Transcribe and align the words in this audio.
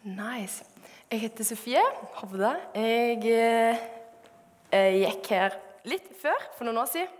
Nice. 0.00 0.64
Jeg 1.12 1.20
heter 1.26 1.44
Sofie 1.44 1.80
Hovda. 2.16 2.54
Jeg 2.72 3.18
eh, 3.28 3.80
eh, 4.72 4.94
gikk 5.02 5.26
her 5.28 5.56
litt 5.84 6.06
før, 6.22 6.38
for 6.56 6.64
noen 6.64 6.78
år 6.80 6.86
siden. 6.88 7.10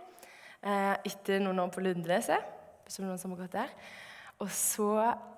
Eh, 0.65 0.95
etter 1.11 1.43
noen 1.43 1.59
år 1.61 1.67
på 1.69 1.83
Lundeneset, 1.85 2.41
som 2.89 3.05
noen 3.05 3.19
som 3.21 3.35
har 3.35 3.43
gått 3.43 3.53
der. 3.53 3.69
Og 4.41 4.49
så 4.49 4.95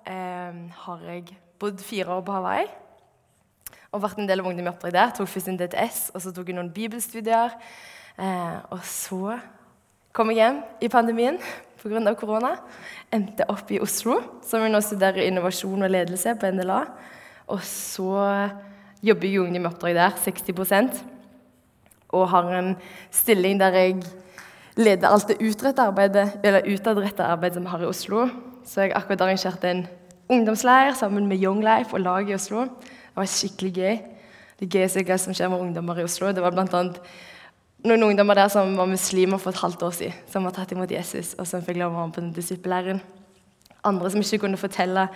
eh, 0.07 0.61
har 0.85 1.03
jeg 1.09 1.35
bodd 1.59 1.83
fire 1.83 2.15
år 2.15 2.23
på 2.23 2.37
Hawaii 2.37 2.69
og 3.91 4.05
vært 4.05 4.21
en 4.23 4.29
del 4.29 4.39
av 4.39 4.47
Ungdom 4.47 4.69
i 4.69 4.71
oppdrag 4.71 4.95
der. 4.95 5.11
Tok 5.17 5.27
først 5.27 5.51
en 5.51 5.59
DTS, 5.59 5.99
og 6.15 6.23
så 6.23 6.31
tok 6.31 6.47
jeg 6.47 6.55
noen 6.55 6.71
bibelstudier. 6.71 7.57
Eh, 8.23 8.59
og 8.71 8.85
så 8.87 9.35
kom 10.15 10.31
jeg 10.31 10.39
hjem 10.39 10.61
i 10.79 10.91
pandemien 10.93 11.41
pga. 11.81 12.15
korona. 12.15 12.55
Endte 13.11 13.43
opp 13.51 13.67
i 13.67 13.81
Oslo, 13.83 14.21
som 14.47 14.63
jeg 14.63 14.71
nå 14.71 14.79
studerer 14.79 15.27
innovasjon 15.27 15.83
og 15.83 15.91
ledelse 15.91 16.37
på 16.39 16.53
NLA. 16.55 16.79
Og 17.53 17.61
så 17.67 18.13
jobber 19.03 19.27
jeg 19.27 19.35
i 19.35 19.41
Ungdom 19.43 19.69
oppdrag 19.69 19.97
der, 19.97 20.21
60% 20.23 21.03
og 22.13 22.29
har 22.29 22.49
en 22.53 22.75
stilling 23.13 23.59
der 23.61 23.73
jeg 23.77 23.95
leder 24.77 25.09
alt 25.09 25.29
det 25.29 25.41
utadrettede 25.41 27.25
arbeidet 27.25 27.55
som 27.55 27.65
vi 27.65 27.69
har 27.69 27.81
i 27.81 27.89
Oslo. 27.89 28.27
Så 28.65 28.81
jeg 28.81 28.93
akkurat 28.95 29.21
arrangerte 29.21 29.69
en 29.69 29.87
ungdomsleir 30.29 30.93
sammen 30.97 31.27
med 31.27 31.41
Young 31.41 31.61
Life 31.63 31.93
og 31.93 31.99
laget 32.01 32.29
i 32.29 32.35
Oslo. 32.37 32.61
Det 32.61 33.15
var 33.15 33.25
skikkelig 33.25 33.73
gøy. 33.73 33.97
Det 34.59 34.69
gøyeste 34.69 35.17
som 35.17 35.33
skjer 35.33 35.49
med 35.49 35.59
ungdommer 35.59 35.99
i 35.99 36.03
Oslo, 36.03 36.31
det 36.31 36.41
var 36.41 36.53
bl.a. 36.53 36.83
noen 37.83 38.03
ungdommer 38.03 38.37
der 38.37 38.47
som 38.47 38.77
var 38.77 38.87
muslimer 38.87 39.37
for 39.41 39.49
et 39.51 39.59
halvt 39.59 39.83
år 39.83 39.91
siden, 39.91 40.13
som 40.29 40.45
var 40.45 40.53
tatt 40.55 40.71
imot 40.71 40.91
Jesus, 40.91 41.33
og 41.37 41.47
som 41.49 41.65
fikk 41.65 41.81
lov 41.81 41.91
å 41.91 41.97
være 41.97 42.07
med 42.07 42.15
på 42.15 42.21
den 42.21 42.33
disippelleiren. 42.37 43.01
Andre 43.83 44.11
som 44.11 44.21
ikke 44.23 44.45
kunne 44.45 44.57
fortelle 44.57 45.07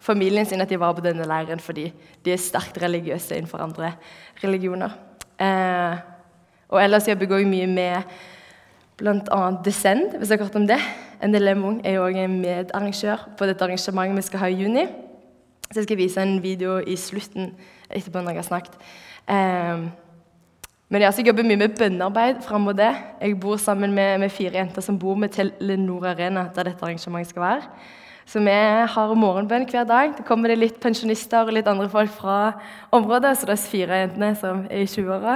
familien 0.00 0.46
sin 0.46 0.60
at 0.60 0.70
de 0.70 0.80
var 0.80 0.94
på 0.96 1.04
denne 1.04 1.26
leiren 1.28 1.60
fordi 1.62 1.88
de 2.24 2.32
er 2.32 2.40
sterkt 2.42 2.78
religiøse 2.82 3.36
innenfor 3.36 3.62
andre 3.62 3.92
religioner. 4.42 4.96
Eh, 5.40 5.98
og 6.68 6.82
ellers 6.82 7.08
jobber 7.08 7.26
jeg 7.26 7.44
òg 7.44 7.50
mye 7.50 7.66
med 7.70 8.16
bl.a. 8.96 9.40
Descend, 9.64 10.16
hvis 10.16 10.28
dere 10.28 10.40
har 10.40 10.48
hørt 10.48 10.56
om 10.56 10.66
det. 10.68 10.80
NLM 11.22 11.64
Ung 11.64 11.76
er 11.84 12.00
òg 12.00 12.16
medarrangør 12.32 13.28
på 13.38 13.48
dette 13.48 13.64
arrangementet 13.64 14.16
vi 14.16 14.26
skal 14.26 14.42
ha 14.42 14.48
i 14.50 14.58
juni. 14.62 14.86
Så 15.70 15.80
jeg 15.80 15.88
skal 15.88 15.98
vise 15.98 16.22
en 16.22 16.42
video 16.42 16.78
i 16.78 16.96
slutten 16.96 17.52
etterpå 17.90 18.22
når 18.22 18.36
jeg 18.36 18.42
har 18.42 18.48
snakket. 18.50 18.80
Eh, 19.28 19.86
men 20.88 21.02
jeg 21.02 21.26
jobber 21.26 21.42
mye 21.42 21.58
med 21.58 21.74
bønnearbeid 21.78 22.42
fram 22.46 22.66
mot 22.68 22.76
det. 22.78 22.92
Jeg 23.20 23.40
bor 23.40 23.56
sammen 23.56 23.94
med, 23.94 24.18
med 24.22 24.30
fire 24.30 24.54
jenter 24.54 24.82
som 24.82 24.98
bor 24.98 25.14
med 25.18 25.34
Telenor 25.34 26.06
Arena, 26.06 26.46
der 26.54 26.70
dette 26.70 26.84
arrangementet 26.84 27.34
skal 27.34 27.42
være. 27.42 27.62
Så 28.26 28.40
vi 28.42 28.50
har 28.50 29.14
morgenbønn 29.14 29.68
hver 29.70 29.84
dag. 29.86 30.16
Det 30.18 30.24
kommer 30.26 30.50
det 30.50 30.58
litt 30.58 30.78
pensjonister 30.82 31.46
og 31.46 31.54
litt 31.54 31.68
andre 31.70 31.86
folk 31.88 32.10
fra 32.10 32.56
området. 32.90 33.36
Så 33.38 33.46
det 33.46 33.54
er 33.54 33.68
fire 33.70 33.98
jentene 34.00 34.30
som 34.34 34.64
er 34.66 34.82
i 34.82 34.88
20-åra 34.90 35.34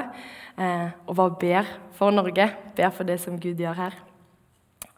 eh, 0.58 0.88
og 1.06 1.14
bare 1.20 1.36
ber 1.38 1.70
for 1.94 2.10
Norge. 2.10 2.48
Ber 2.74 2.90
for 2.90 3.06
det 3.06 3.20
som 3.22 3.38
Gud 3.38 3.62
gjør 3.62 3.78
her. 3.78 3.98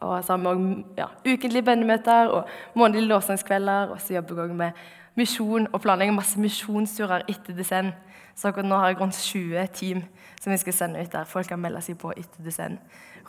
Og 0.00 0.24
så 0.24 0.32
har 0.32 0.40
vi 0.40 0.48
òg 0.50 0.62
ja, 0.96 1.10
ukentlige 1.26 1.66
bønnemøter 1.68 2.32
og 2.32 2.48
månedlige 2.74 3.10
låsangskvelder. 3.12 3.92
Og 3.92 4.00
så 4.00 4.16
jobber 4.16 4.40
vi 4.40 4.46
òg 4.46 4.56
med 4.62 4.80
misjon 5.20 5.68
og 5.68 5.84
planlegger 5.84 6.16
masse 6.16 6.40
misjonsturer 6.40 7.26
etter 7.28 7.52
desend. 7.60 7.92
Så 8.34 8.48
akkurat 8.48 8.70
nå 8.70 8.80
har 8.80 8.94
jeg 8.94 9.00
rundt 9.02 9.20
20 9.20 9.66
team 9.76 10.02
som 10.40 10.52
vi 10.52 10.56
skal 10.64 10.78
sende 10.78 11.04
ut 11.04 11.12
der. 11.12 11.28
Folk 11.28 11.52
kan 11.52 11.60
melde 11.60 11.84
seg 11.84 12.00
på 12.00 12.16
etter 12.16 12.40
desend. 12.44 12.80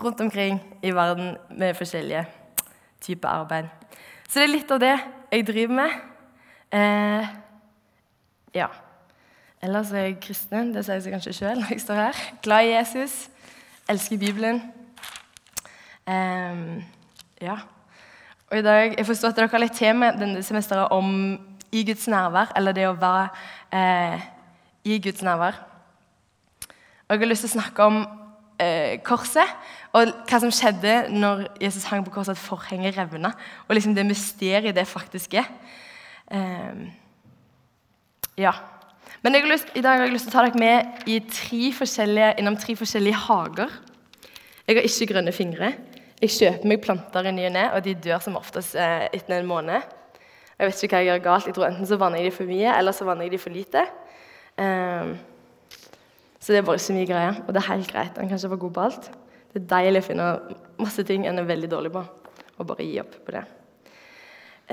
rundt 0.04 0.22
omkring 0.22 0.62
i 0.82 0.92
verden 0.92 1.38
med 1.52 1.76
forskjellige 1.76 2.26
typer 3.02 3.28
arbeid. 3.28 3.68
Så 4.34 4.42
det 4.42 4.48
er 4.48 4.56
litt 4.56 4.72
av 4.74 4.80
det 4.82 4.94
jeg 5.30 5.44
driver 5.46 5.76
med. 5.78 5.92
Eh, 6.74 7.34
ja. 8.58 8.66
Ellers 9.62 9.92
er 9.94 10.08
jeg 10.08 10.16
kristen. 10.24 10.72
Det 10.74 10.82
sier 10.88 11.04
seg 11.06 11.14
kanskje 11.14 11.34
sjøl 11.38 11.60
når 11.62 11.74
jeg 11.76 11.84
står 11.84 12.00
her. 12.02 12.22
Glad 12.42 12.66
i 12.66 12.72
Jesus. 12.72 13.18
Elsker 13.94 14.18
Bibelen. 14.18 14.58
Eh, 16.10 16.64
ja. 17.46 17.60
Og 18.50 18.58
i 18.58 18.66
dag, 18.66 18.96
Jeg 18.98 19.06
forstår 19.06 19.36
at 19.36 19.38
dere 19.38 19.52
har 19.54 19.62
litt 19.62 19.78
tema 19.78 20.10
denne 20.18 20.42
semesteret 20.42 20.90
om 20.90 21.38
i 21.70 21.86
Guds 21.86 22.08
nærvær, 22.10 22.58
eller 22.58 22.74
det 22.74 22.90
å 22.90 22.98
være 22.98 23.30
eh, 23.70 24.28
i 24.84 24.98
Guds 24.98 25.22
nærvær. 25.22 25.62
Og 27.06 27.14
Jeg 27.14 27.20
har 27.20 27.30
lyst 27.30 27.46
til 27.46 27.54
å 27.54 27.60
snakke 27.62 27.86
om 27.86 28.02
eh, 28.58 28.98
korset. 29.06 29.46
Og 29.94 30.10
hva 30.26 30.40
som 30.42 30.52
skjedde 30.54 30.94
når 31.14 31.46
Jesus 31.62 31.86
hang 31.86 32.02
på 32.06 32.14
korset, 32.16 32.34
at 32.34 32.42
forhenget 32.42 32.98
revna. 32.98 33.34
Og 33.68 33.76
liksom 33.78 33.94
det 33.94 34.06
mysteriet 34.10 34.76
det 34.76 34.88
faktisk 34.90 35.36
er. 35.38 35.50
Um, 36.34 36.88
ja. 38.38 38.56
Men 39.22 39.38
lyst, 39.48 39.70
i 39.76 39.82
dag 39.86 40.00
har 40.00 40.08
jeg 40.08 40.16
lyst 40.16 40.28
til 40.28 40.34
å 40.34 40.38
ta 40.40 40.48
dere 40.48 40.60
med 40.60 41.30
tre 41.30 42.34
innom 42.42 42.58
tre 42.58 42.76
forskjellige 42.76 43.22
hager. 43.28 43.76
Jeg 44.68 44.80
har 44.80 44.88
ikke 44.88 45.14
grønne 45.14 45.32
fingre. 45.36 45.74
Jeg 46.24 46.32
kjøper 46.40 46.70
meg 46.72 46.82
planter 46.82 47.30
i 47.30 47.36
ny 47.36 47.46
og 47.50 47.54
ne, 47.54 47.64
og 47.76 47.84
de 47.86 47.94
dør 48.00 48.22
som 48.24 48.40
oftest 48.40 48.78
eh, 48.80 49.10
etter 49.14 49.38
en 49.38 49.48
måned. 49.48 49.82
Jeg 50.58 50.70
vet 50.70 50.84
ikke 50.86 50.96
hva 50.96 51.02
jeg 51.04 51.10
gjør 51.12 51.24
galt. 51.26 51.48
Jeg 51.50 51.56
tror 51.58 51.68
Enten 51.68 51.90
så 51.90 51.98
vanner 52.02 52.22
jeg 52.22 52.32
de 52.32 52.36
for 52.38 52.50
mye, 52.50 52.74
eller 52.80 52.96
så 52.96 53.06
vanner 53.06 53.28
jeg 53.28 53.36
de 53.36 53.42
for 53.44 53.54
lite. 53.54 53.84
Um, 54.58 55.18
så 56.40 56.54
det 56.54 56.62
er 56.62 56.68
bare 56.68 56.82
så 56.82 56.96
mye 56.96 57.08
greie, 57.08 57.36
og 57.44 57.54
det 57.54 57.62
er 57.62 57.70
helt 57.70 57.92
greit. 57.92 58.18
Han 58.18 58.32
kan 58.32 58.40
ikke 58.40 58.56
være 58.56 58.64
god 58.64 58.74
på 58.78 58.88
alt. 58.88 59.12
Det 59.54 59.62
er 59.62 59.70
deilig 59.70 60.02
å 60.02 60.06
finne 60.08 60.28
masse 60.82 61.04
ting 61.06 61.28
en 61.30 61.38
er 61.38 61.46
veldig 61.46 61.70
dårlig 61.70 61.92
på, 61.94 62.02
og 62.58 62.68
bare 62.70 62.86
gi 62.88 62.96
opp 63.04 63.14
på 63.22 63.36
det. 63.36 63.44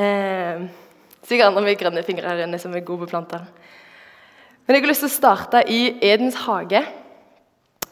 Eh, 0.00 0.62
sikkert 1.20 1.50
andre 1.50 1.64
med 1.66 1.76
grønne 1.80 2.04
fingre 2.06 2.30
her 2.30 2.46
inne 2.46 2.60
som 2.62 2.72
er 2.72 2.86
gode 2.86 3.04
på 3.04 3.10
planter. 3.12 3.44
Men 4.64 4.76
jeg 4.76 4.84
har 4.86 4.92
lyst 4.92 5.04
til 5.04 5.10
å 5.10 5.18
starte 5.18 5.64
i 5.68 5.80
Edens 6.00 6.38
hage. 6.46 6.80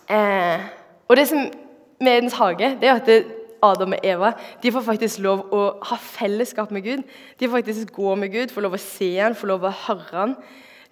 Eh, 0.09 0.65
og 1.09 1.19
det 1.19 1.26
som 1.28 1.44
med 2.00 2.22
Edens 2.22 2.38
hage, 2.38 2.72
det 2.81 2.88
er 2.88 2.97
at 2.97 3.10
det, 3.10 3.19
Adam 3.62 3.97
og 3.97 4.05
Eva 4.06 4.32
de 4.62 4.70
får 4.70 4.84
faktisk 4.87 5.20
lov 5.25 5.41
å 5.53 5.62
ha 5.91 5.97
fellesskap 5.99 6.70
med 6.72 6.84
Gud. 6.87 7.05
De 7.37 7.49
får 7.49 7.60
faktisk 7.60 7.93
gå 7.97 8.15
med 8.16 8.32
Gud, 8.32 8.53
får 8.55 8.65
lov 8.65 8.76
å 8.78 8.81
se 8.81 9.10
han, 9.19 9.37
får 9.37 9.50
lov 9.50 9.66
å 9.66 9.75
høre 9.84 10.15
han. 10.15 10.37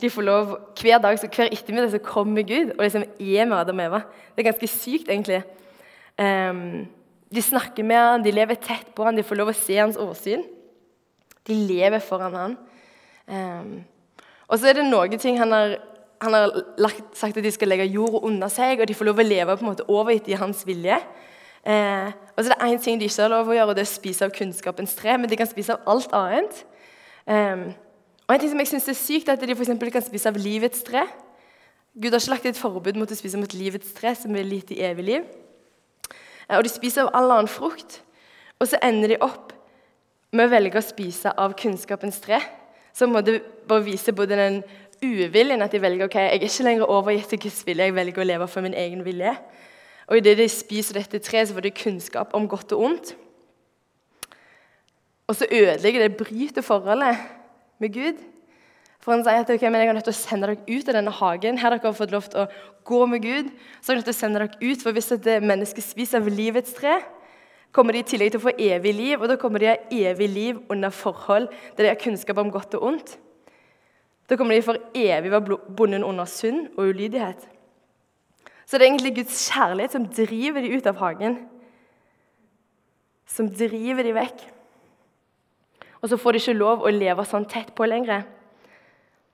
De 0.03 0.11
får 0.13 0.27
lov, 0.27 0.57
Hver 0.77 0.99
dag, 1.01 1.17
så 1.17 1.31
hver 1.31 1.49
ettermiddag 1.55 1.95
så 1.95 2.03
kommer 2.05 2.45
Gud 2.45 2.75
og 2.75 2.83
liksom 2.85 3.07
er 3.07 3.47
med 3.47 3.57
Adam 3.57 3.79
og 3.81 3.87
Eva. 3.87 4.03
Det 4.35 4.43
er 4.43 4.51
ganske 4.51 4.69
sykt, 4.69 5.09
egentlig. 5.09 5.41
Um, 6.17 6.87
de 7.29 7.43
snakker 7.43 7.85
med 7.85 7.99
han, 8.01 8.23
de 8.25 8.33
lever 8.33 8.57
tett 8.63 8.89
på 8.97 9.05
han, 9.05 9.17
de 9.17 9.25
får 9.27 9.39
lov 9.41 9.51
å 9.53 9.57
se 9.57 9.77
hans 9.79 9.99
åsyn. 10.01 10.45
De 11.47 11.59
lever 11.69 12.03
foran 12.03 12.39
han. 12.39 12.57
Um, 13.27 13.77
og 14.47 14.59
så 14.59 14.71
er 14.71 14.79
det 14.79 14.87
noen 14.87 15.19
ting 15.21 15.39
han 15.41 15.53
har, 15.53 15.77
han 16.23 16.37
har 16.37 16.55
lagt, 16.81 17.03
sagt 17.19 17.37
at 17.37 17.45
de 17.45 17.53
skal 17.55 17.71
legge 17.73 17.89
jorda 17.91 18.23
under 18.29 18.51
seg, 18.53 18.81
og 18.81 18.89
de 18.89 18.97
får 18.97 19.11
lov 19.11 19.23
å 19.23 19.27
leve 19.27 19.57
på 19.57 19.67
en 19.67 19.73
måte 19.73 19.89
overgitt 19.91 20.31
i 20.31 20.39
hans 20.39 20.63
vilje. 20.69 21.01
Uh, 21.67 22.13
og 22.37 22.45
så 22.45 22.47
er 22.47 22.55
det 22.55 22.69
én 22.69 22.83
ting 22.83 23.01
de 23.01 23.09
ikke 23.11 23.25
har 23.25 23.33
lov 23.35 23.51
å 23.51 23.57
gjøre, 23.57 23.73
og 23.73 23.77
det 23.77 23.83
er 23.83 23.91
å 23.91 23.97
spise 23.97 24.27
av 24.27 24.35
kunnskapens 24.35 24.95
tre. 24.99 25.19
Men 25.19 25.31
de 25.31 25.39
kan 25.39 25.51
spise 25.51 25.75
av 25.75 25.87
alt 25.91 26.15
annet. 26.17 26.63
Um, 27.27 27.69
og 28.27 28.35
en 28.35 28.43
ting 28.43 28.53
som 28.53 28.63
jeg 28.63 28.71
synes 28.71 28.91
er 28.91 28.99
sykt, 28.99 29.29
er 29.29 29.39
at 29.39 29.43
de 29.43 29.55
for 29.59 29.91
kan 29.91 30.05
spise 30.07 30.31
av 30.31 30.39
livets 30.39 30.83
tre. 30.87 31.05
Gud 31.97 32.13
har 32.13 32.21
ikke 32.21 32.35
lagt 32.35 32.47
et 32.47 32.59
forbud 32.59 32.99
mot 33.01 33.11
å 33.11 33.19
spise 33.19 33.39
mot 33.41 33.55
livets 33.57 33.93
tre, 33.97 34.15
som 34.15 34.35
er 34.37 34.47
lite 34.47 34.75
i 34.77 34.83
evig 34.87 35.05
liv. 35.07 35.29
Og 36.49 36.63
de 36.65 36.71
spiser 36.71 37.07
av 37.07 37.15
all 37.19 37.33
annen 37.35 37.51
frukt. 37.51 38.01
Og 38.61 38.71
så 38.71 38.79
ender 38.85 39.15
de 39.15 39.21
opp 39.25 39.53
med 40.37 40.47
å 40.47 40.53
velge 40.53 40.79
å 40.79 40.85
spise 40.85 41.33
av 41.33 41.57
kunnskapens 41.59 42.21
tre. 42.23 42.41
Som 42.97 43.17
det 43.25 43.41
bare 43.69 43.85
vise 43.85 44.15
både 44.17 44.39
den 44.39 44.63
uviljen 45.03 45.63
at 45.65 45.75
de 45.75 45.81
velger 45.83 46.07
ok, 46.07 46.17
jeg 46.17 46.39
er 46.39 46.47
ikke 46.47 46.65
lenger 46.65 46.93
overgitt 46.93 47.29
til 47.35 47.43
Guds 47.45 47.61
vilje, 47.67 47.85
jeg 47.85 47.97
velger 47.97 48.23
å 48.23 48.29
leve 48.31 48.49
for 48.49 48.65
min 48.65 48.77
egen 48.77 49.03
vilje. 49.05 49.35
Og 50.07 50.21
idet 50.21 50.37
de 50.39 50.47
spiser 50.49 51.01
dette 51.01 51.21
treet, 51.21 51.49
så 51.49 51.57
får 51.57 51.67
de 51.67 51.75
kunnskap 51.77 52.35
om 52.37 52.47
godt 52.49 52.73
og 52.77 52.85
ondt. 52.89 53.13
Og 55.27 55.35
så 55.37 55.49
ødelegger 55.51 56.07
det, 56.07 56.17
bryter 56.17 56.63
forholdet 56.63 57.19
med 57.83 57.93
Gud. 57.93 58.23
For 59.07 59.15
han 59.15 59.21
sier 59.23 59.45
at 59.45 59.51
okay, 59.55 59.71
men 59.71 59.79
jeg 59.79 59.93
er 59.93 59.95
nødt 59.95 60.09
til 60.09 60.17
å 60.17 60.19
sende 60.19 60.49
dere 60.51 60.65
ut 60.67 60.89
av 60.91 60.97
denne 60.97 61.13
hagen. 61.15 61.59
Her 61.63 61.71
dere 61.71 61.85
har 61.85 61.93
fått 61.95 62.11
lov 62.11 62.25
til 62.27 62.41
å 62.43 62.47
gå 62.91 63.05
med 63.07 63.23
Gud. 63.23 63.53
Så 63.79 63.93
er 63.93 63.95
jeg 63.95 64.01
nødt 64.01 64.09
til 64.09 64.17
å 64.17 64.19
sende 64.19 64.41
dere 64.43 64.59
ut, 64.59 64.83
for 64.83 64.97
hvis 64.97 65.13
et 65.15 65.29
menneske 65.47 65.85
spiser 65.85 66.19
av 66.19 66.27
livets 66.27 66.75
tre, 66.75 66.97
kommer 67.71 67.95
de 67.95 68.03
i 68.03 68.09
tillegg 68.11 68.33
til 68.35 68.43
å 68.43 68.47
få 68.49 68.57
evig 68.59 68.97
liv, 68.99 69.21
og 69.21 69.31
da 69.31 69.39
kommer 69.39 69.63
de 69.63 69.71
av 69.71 69.95
evig 69.95 70.27
liv 70.33 70.59
under 70.73 70.91
forhold 70.91 71.47
der 71.77 71.87
de 71.87 71.93
har 71.93 72.03
kunnskap 72.03 72.43
om 72.43 72.51
godt 72.51 72.75
og 72.81 72.91
ondt. 72.91 73.15
Da 74.27 74.35
kommer 74.35 74.59
de 74.59 74.67
for 74.67 74.83
evig 74.91 75.31
være 75.31 75.61
bundet 75.79 76.03
under 76.03 76.27
synd 76.27 76.73
og 76.75 76.91
ulydighet. 76.91 77.47
Så 78.67 78.75
det 78.75 78.89
er 78.89 78.91
egentlig 78.91 79.15
Guds 79.21 79.47
kjærlighet 79.53 79.95
som 79.95 80.11
driver 80.11 80.67
de 80.67 80.75
ut 80.75 80.91
av 80.91 80.99
hagen. 80.99 81.45
Som 83.31 83.55
driver 83.55 84.03
de 84.03 84.19
vekk. 84.19 84.49
Og 86.03 86.11
så 86.11 86.19
får 86.19 86.35
de 86.35 86.43
ikke 86.43 86.59
lov 86.59 86.83
å 86.83 86.91
leve 86.91 87.23
sånn 87.29 87.47
tett 87.47 87.71
på 87.79 87.87
lenger. 87.87 88.27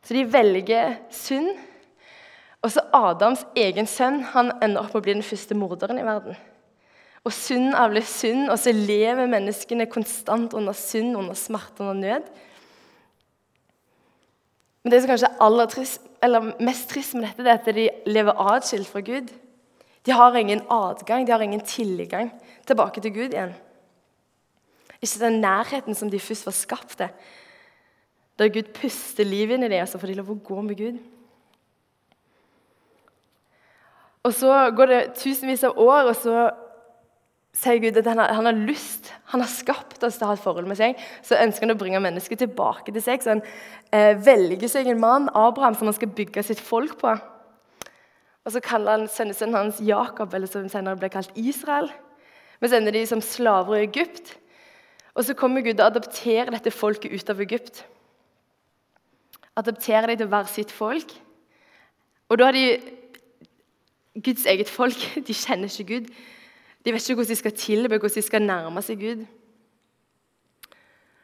Så 0.03 0.15
de 0.15 0.25
velger 0.33 0.97
synd. 1.15 1.53
Og 2.63 2.71
så 2.71 2.83
Adams 2.95 3.43
egen 3.59 3.89
sønn 3.91 4.21
han 4.35 4.53
ender 4.63 4.85
opp 4.85 4.95
å 4.95 5.03
bli 5.03 5.17
den 5.17 5.27
første 5.27 5.57
morderen 5.59 5.99
i 5.99 6.07
verden. 6.07 6.39
Og 7.23 7.35
synd 7.35 7.75
avler 7.79 8.07
synd, 8.07 8.49
og 8.51 8.59
så 8.59 8.73
lever 8.75 9.31
menneskene 9.31 9.87
konstant 9.91 10.55
under 10.59 10.75
synd, 10.75 11.15
under 11.19 11.39
smerte, 11.39 11.83
under 11.83 11.95
nød. 11.95 12.31
Men 14.83 14.95
det 14.95 15.03
som 15.03 15.13
kanskje 15.13 15.31
er 15.47 15.69
trist, 15.71 16.09
mest 16.59 16.89
trist 16.91 17.15
med 17.15 17.29
dette, 17.29 17.43
det 17.43 17.53
er 17.53 17.61
at 17.61 17.75
de 17.79 18.15
lever 18.15 18.43
atskilt 18.43 18.91
fra 18.91 19.03
Gud. 19.07 19.31
De 20.03 20.15
har 20.19 20.35
ingen 20.35 20.65
adgang, 20.71 21.27
de 21.27 21.33
har 21.35 21.43
ingen 21.43 21.63
tilgang 21.63 22.33
tilbake 22.67 23.03
til 23.03 23.15
Gud 23.15 23.37
igjen. 23.37 23.55
Ikke 25.03 25.23
den 25.23 25.41
nærheten 25.43 25.95
som 25.95 26.11
de 26.11 26.19
først 26.23 26.47
var 26.47 26.59
skapt 26.59 26.97
til. 26.99 27.15
Der 28.43 28.51
Gud 28.51 28.73
puster 28.75 29.27
liv 29.27 29.53
inn 29.55 29.63
i 29.63 29.71
dem, 29.71 29.87
så 29.87 30.01
får 30.03 30.11
de 30.11 30.19
lov 30.19 30.33
å 30.35 30.41
gå 30.43 30.63
med 30.67 30.79
Gud. 30.81 30.99
Og 34.27 34.35
Så 34.35 34.51
går 34.77 34.91
det 34.91 35.01
tusenvis 35.19 35.63
av 35.67 35.79
år, 35.79 36.11
og 36.11 36.17
så 36.19 36.51
sier 37.53 37.79
Gud 37.83 37.99
at 38.01 38.09
han 38.09 38.19
har, 38.19 38.33
han 38.33 38.49
har, 38.49 38.59
lyst, 38.67 39.13
han 39.31 39.43
har 39.45 39.51
skapt 39.51 40.03
oss 40.03 40.17
til 40.17 40.27
å 40.27 40.31
ha 40.31 40.37
et 40.39 40.43
forhold 40.43 40.67
med 40.71 40.79
seg. 40.79 40.99
Så 41.23 41.39
ønsker 41.39 41.67
han 41.67 41.75
å 41.75 41.79
bringe 41.79 42.01
mennesket 42.03 42.41
tilbake 42.43 42.95
til 42.95 43.05
seg. 43.05 43.23
Så 43.23 43.35
han 43.35 43.43
eh, 43.93 44.17
velger 44.19 44.71
seg 44.73 44.89
en 44.89 45.03
mann, 45.03 45.29
Abraham, 45.37 45.77
som 45.79 45.91
han 45.91 45.97
skal 45.99 46.15
bygge 46.17 46.47
sitt 46.47 46.63
folk 46.63 46.97
på. 47.03 47.13
Og 48.43 48.55
Så 48.55 48.63
kaller 48.65 48.97
han 48.97 49.11
sønnesønnen 49.11 49.59
hans 49.59 49.83
Jakob, 49.85 50.35
eller 50.35 50.51
som 50.51 50.67
senere 50.71 50.99
ble 50.99 51.13
kalt 51.13 51.35
Israel. 51.39 51.93
Vi 52.63 52.71
sender 52.73 52.95
de 52.95 53.05
som 53.07 53.23
slaver 53.23 53.79
i 53.79 53.87
Egypt. 53.87 54.37
Og 55.15 55.27
så 55.27 55.37
kommer 55.37 55.63
Gud 55.63 55.79
og 55.79 55.91
adopterer 55.91 56.55
dette 56.55 56.73
folket 56.73 57.13
ut 57.13 57.31
av 57.31 57.43
Egypt. 57.45 57.85
Adopterer 59.57 60.09
dem 60.09 60.21
til 60.21 60.29
å 60.29 60.33
være 60.33 60.51
sitt 60.53 60.73
folk. 60.73 61.13
Og 62.33 62.41
da 62.41 62.49
er 62.49 62.57
de 62.57 62.67
Guds 64.25 64.47
eget 64.49 64.71
folk. 64.73 64.99
De 65.27 65.35
kjenner 65.37 65.69
ikke 65.69 65.89
Gud. 65.95 66.11
De 66.83 66.93
vet 66.93 67.05
ikke 67.05 67.21
hvordan 67.21 67.31
de 67.31 67.39
skal 67.39 67.53
tilbe, 67.55 67.99
hvordan 67.99 68.17
de 68.17 68.23
skal 68.27 68.43
nærme 68.43 68.83
seg 68.83 68.99
Gud. 68.99 69.21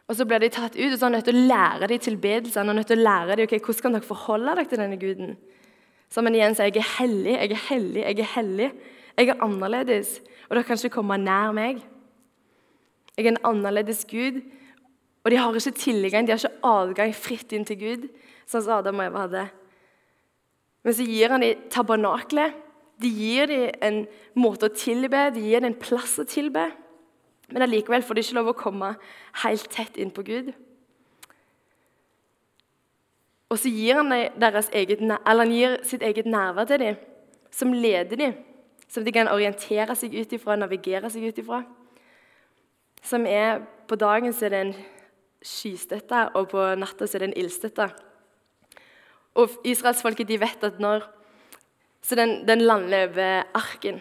Og 0.08 0.16
Så 0.16 0.24
blir 0.24 0.38
de 0.40 0.48
tatt 0.48 0.76
ut, 0.76 0.92
og 0.92 0.98
så 0.98 1.04
er 1.04 1.08
han 1.08 1.16
nødt 1.18 1.26
til 1.28 1.36
å 1.36 1.46
lære 1.50 1.88
dem 1.90 1.98
tilbedelse. 2.00 2.60
Han 2.60 2.70
er 2.70 2.78
nødt 2.78 2.86
til 2.88 3.00
å 3.00 3.02
lære 3.02 3.36
dem, 3.36 3.48
ok, 3.48 3.58
hvordan 3.64 3.82
kan 3.82 3.96
dere 3.96 4.08
forholde 4.08 4.54
dere 4.54 4.68
til 4.70 4.80
denne 4.80 5.00
guden. 5.00 5.34
Så 6.08 6.22
han 6.22 6.34
igjen 6.34 6.56
sier 6.56 6.70
jeg 6.70 6.80
er 6.80 6.92
hellig, 6.94 7.34
jeg 7.34 7.50
er 7.52 7.64
hellig, 7.66 8.04
jeg 8.04 8.22
er 8.22 8.30
hellig. 8.36 8.70
Jeg 9.18 9.28
er 9.28 9.42
annerledes, 9.44 10.20
og 10.46 10.54
dere 10.54 10.64
kan 10.64 10.78
ikke 10.78 10.94
komme 10.94 11.18
nær 11.18 11.52
meg. 11.52 11.82
Jeg 13.18 13.26
er 13.26 13.32
en 13.34 13.42
annerledes 13.50 14.04
Gud. 14.08 14.38
Og 15.24 15.30
de 15.32 15.38
har 15.38 15.54
ikke 15.54 15.76
tilgang, 15.76 16.26
de 16.26 16.32
har 16.32 16.40
ikke 16.40 16.66
adgang 16.66 17.14
fritt 17.16 17.52
inn 17.52 17.66
til 17.68 17.78
Gud, 17.80 18.06
sånn 18.48 18.64
som 18.64 18.78
Adam 18.78 19.00
og 19.00 19.08
Eva 19.08 19.24
hadde. 19.26 19.44
Men 20.86 20.96
så 20.96 21.04
gir 21.04 21.34
han 21.34 21.44
dem 21.44 21.66
tabernaklet. 21.72 22.56
De 22.98 23.10
gir 23.12 23.50
dem 23.50 23.66
en 23.84 23.98
måte 24.38 24.66
å 24.66 24.74
tilbe, 24.74 25.28
de 25.34 25.42
gir 25.44 25.62
dem 25.62 25.72
en 25.72 25.80
plass 25.80 26.16
å 26.18 26.26
tilbe. 26.28 26.64
Men 27.52 27.64
allikevel 27.64 28.04
får 28.04 28.16
de 28.16 28.24
ikke 28.24 28.38
lov 28.38 28.50
å 28.52 28.58
komme 28.58 28.94
helt 29.44 29.68
tett 29.72 29.98
inn 30.00 30.10
på 30.14 30.24
Gud. 30.26 30.50
Og 33.48 33.56
så 33.60 33.70
gir 33.72 33.96
han, 33.96 34.12
eget, 34.12 35.00
han 35.00 35.54
gir 35.54 35.78
sitt 35.88 36.04
eget 36.04 36.28
nærvær 36.28 36.68
til 36.68 36.82
dem, 36.82 36.98
som 37.54 37.72
leder 37.72 38.20
dem, 38.20 38.34
som 38.88 39.04
de 39.04 39.12
kan 39.12 39.30
orientere 39.32 39.96
seg 39.96 40.14
ut 40.18 40.34
ifra, 40.36 40.56
navigere 40.60 41.08
seg 41.12 41.30
ut 41.30 41.40
ifra 41.40 41.62
som 43.02 43.26
er 43.26 43.60
På 43.88 43.96
dagen 43.96 44.32
så 44.32 44.44
er 44.44 44.52
det 44.52 44.60
en 44.60 44.74
skystøtte, 45.44 46.28
og 46.34 46.50
på 46.52 46.64
natta 46.78 47.06
er 47.06 47.22
det 47.22 47.28
en 47.30 47.38
ildstøtte. 47.44 47.88
Og 49.38 49.60
Israelsfolket 49.64 50.28
de 50.28 50.40
vet 50.40 50.64
at 50.66 50.80
når 50.82 51.06
Så 52.02 52.14
den, 52.14 52.46
den 52.48 52.60
lander 52.60 53.08
over 53.08 53.42
arken, 53.54 54.00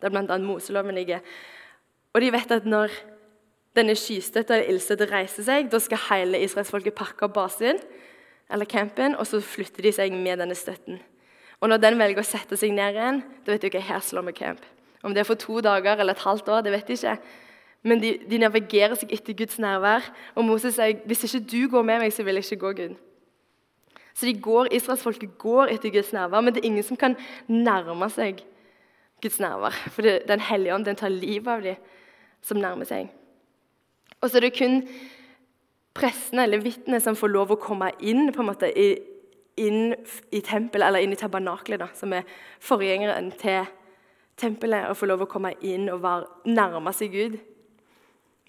der 0.00 0.08
bl.a. 0.08 0.38
Moseloven 0.38 0.94
ligger. 0.94 1.18
Og 2.14 2.20
de 2.20 2.32
vet 2.32 2.50
at 2.50 2.64
når 2.64 2.88
denne 3.76 3.96
skystøtta 3.98 4.54
eller 4.54 4.70
ildstøtta 4.70 5.08
reiser 5.10 5.44
seg, 5.44 5.68
da 5.72 5.78
skal 5.82 6.00
hele 6.08 6.40
israelsfolket 6.40 6.96
pakke 6.96 7.26
opp 7.26 7.34
basen 7.34 7.78
eller 8.50 8.64
campen, 8.64 9.14
og 9.18 9.26
så 9.26 9.42
flytter 9.42 9.82
de 9.82 9.92
seg 9.92 10.14
med 10.14 10.40
denne 10.42 10.56
støtten. 10.58 10.98
Og 11.60 11.68
når 11.68 11.82
den 11.82 11.98
velger 12.00 12.22
å 12.22 12.26
sette 12.26 12.56
seg 12.56 12.72
ned 12.72 12.96
igjen, 12.96 13.20
da 13.44 13.52
vet 13.52 13.62
du 13.62 13.68
ikke, 13.68 13.84
her 13.84 14.00
slår 14.00 14.26
vi 14.30 14.38
camp. 14.40 14.64
Om 15.04 15.14
det 15.14 15.22
er 15.22 15.28
for 15.28 15.40
to 15.40 15.60
dager 15.64 16.00
eller 16.00 16.16
et 16.16 16.24
halvt 16.24 16.48
år, 16.48 16.64
det 16.64 16.72
vet 16.72 16.88
de 16.88 16.96
ikke. 16.96 17.16
Men 17.82 18.02
de, 18.02 18.14
de, 18.28 18.38
navigerer 18.38 18.98
seg 18.98 19.12
etter 19.14 19.36
Guds 19.36 19.58
nærvær. 19.62 20.04
Og 20.36 20.44
Moses 20.44 20.76
sier 20.76 21.00
hvis 21.08 21.24
ikke 21.28 21.46
du 21.48 21.60
går 21.72 21.86
med 21.86 22.02
meg, 22.04 22.12
så 22.12 22.26
vil 22.26 22.36
jeg 22.36 22.50
ikke 22.50 22.64
gå, 22.66 22.72
Gud. 22.82 22.98
Så 24.14 24.26
de 24.26 24.34
går, 24.42 24.68
Israelsfolket 24.76 25.38
går 25.40 25.72
etter 25.72 25.92
Guds 25.94 26.12
nærvær, 26.12 26.44
men 26.44 26.54
det 26.54 26.60
er 26.60 26.68
ingen 26.68 26.84
som 26.84 26.98
kan 27.00 27.16
nærme 27.48 28.10
seg 28.12 28.42
Guds 29.22 29.40
nærvær. 29.40 29.76
For 29.94 30.04
det, 30.04 30.28
Den 30.28 30.40
hellige 30.40 30.74
ånd 30.74 30.84
den 30.84 30.96
tar 30.96 31.08
livet 31.08 31.48
av 31.48 31.64
dem 31.64 31.80
som 32.44 32.60
nærmer 32.60 32.88
seg. 32.88 33.08
Og 34.20 34.28
så 34.28 34.36
er 34.36 34.48
det 34.48 34.56
kun 34.58 34.82
prestene 35.96 36.44
eller 36.44 36.62
vitnene 36.62 37.00
som 37.00 37.16
får 37.16 37.32
lov 37.32 37.54
å 37.54 37.60
komme 37.60 37.90
inn 38.00 38.28
på 38.32 38.42
en 38.42 38.50
måte, 38.50 38.68
inn 39.60 39.94
i 40.32 40.40
tempelet, 40.44 40.86
eller 40.86 41.04
inn 41.04 41.14
i 41.14 41.20
tabernaklet, 41.20 41.82
som 41.96 42.12
er 42.12 42.28
forgjengeren 42.60 43.32
til 43.40 43.64
tempelet, 44.40 44.88
og 44.88 44.96
får 44.96 45.10
lov 45.10 45.24
å 45.24 45.30
komme 45.30 45.54
inn 45.66 45.88
og 45.92 46.02
være 46.04 46.52
nærme 46.52 46.92
seg 46.96 47.12
Gud. 47.16 47.40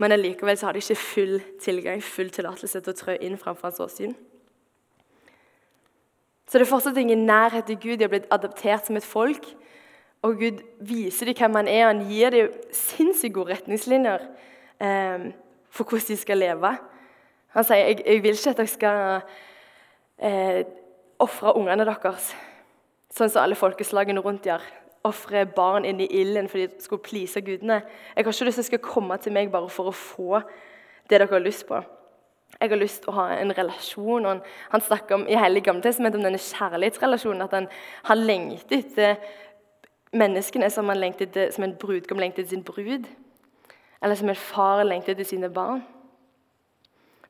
Men 0.01 0.15
allikevel 0.15 0.57
har 0.65 0.73
de 0.73 0.81
ikke 0.81 0.97
full 0.97 1.35
tilgang, 1.61 2.01
full 2.01 2.31
tillatelse 2.33 2.79
til 2.81 2.93
å 2.93 2.97
trø 2.97 3.17
inn 3.21 3.37
framfor 3.37 3.69
hans 3.69 3.81
åsyn. 3.83 4.15
Så 6.49 6.57
det 6.57 6.65
er 6.65 6.71
fortsatt 6.71 6.97
ingen 6.97 7.27
nærhet 7.29 7.69
til 7.69 7.77
Gud. 7.79 7.99
De 7.99 8.07
har 8.07 8.11
blitt 8.11 8.31
adoptert 8.33 8.87
som 8.87 8.97
et 8.97 9.05
folk. 9.05 9.45
Og 10.25 10.41
Gud 10.41 10.59
viser 10.89 11.29
dem 11.29 11.37
hvem 11.37 11.61
han 11.61 11.69
er. 11.69 11.85
Han 11.87 12.01
gir 12.09 12.33
dem 12.33 12.57
sinnssykt 12.75 13.35
gode 13.37 13.53
retningslinjer 13.53 14.25
eh, 14.81 15.29
for 15.69 15.85
hvordan 15.85 16.09
de 16.09 16.17
skal 16.19 16.41
leve. 16.41 16.73
Han 17.55 17.67
sier 17.67 17.85
jeg, 17.85 18.01
jeg 18.05 18.23
vil 18.25 18.37
ikke 18.37 18.51
at 18.55 18.59
dere 18.59 18.73
skal 18.73 18.99
eh, 20.17 20.59
ofre 21.21 21.53
ungene 21.59 21.85
deres 21.85 22.33
sånn 23.11 23.29
som 23.29 23.43
alle 23.43 23.59
folkeslagene 23.59 24.23
rundt 24.23 24.47
gjør 24.47 24.65
ofre 25.07 25.45
barn 25.45 25.85
inn 25.85 26.01
i 26.03 26.09
ilden 26.21 26.49
fordi 26.49 26.67
de 26.67 26.83
skulle 26.83 27.03
please 27.03 27.41
gudene. 27.41 27.81
Jeg 28.15 28.25
har 28.25 28.31
ikke 28.31 28.45
lyst 28.45 28.59
til 28.59 28.61
at 28.61 28.65
de 28.65 28.69
skal 28.69 28.83
komme 28.85 29.17
til 29.17 29.33
meg 29.33 29.51
bare 29.51 29.69
for 29.69 29.89
å 29.89 29.95
få 29.95 30.41
det 31.09 31.19
dere 31.19 31.27
har 31.31 31.43
lyst 31.43 31.67
på. 31.67 31.81
Jeg 32.61 32.69
har 32.69 32.77
lyst 32.79 33.01
til 33.03 33.11
å 33.11 33.15
ha 33.17 33.27
en 33.35 33.53
relasjon. 33.57 34.25
og 34.25 34.45
Han 34.69 34.81
snakker 34.81 35.15
om, 35.15 35.27
i 35.27 35.35
hele 35.35 35.61
Gamle 35.61 35.81
testamentet 35.81 36.19
om 36.19 36.25
denne 36.25 36.39
kjærlighetsrelasjonen. 36.39 37.41
At 37.41 37.55
han, 37.55 37.67
han 38.03 38.17
lengter 38.17 38.77
etter 38.77 39.15
menneskene 40.13 40.69
som, 40.69 40.89
han 40.91 40.99
lengter 40.99 41.27
etter, 41.27 41.51
som 41.51 41.65
en 41.65 41.75
brudgom 41.79 42.19
lengter 42.19 42.43
etter 42.43 42.55
sin 42.55 42.63
brud. 42.63 43.07
Eller 44.01 44.15
som 44.15 44.29
en 44.29 44.35
far 44.35 44.83
lengter 44.83 45.15
etter 45.15 45.27
sine 45.27 45.49
barn. 45.49 45.81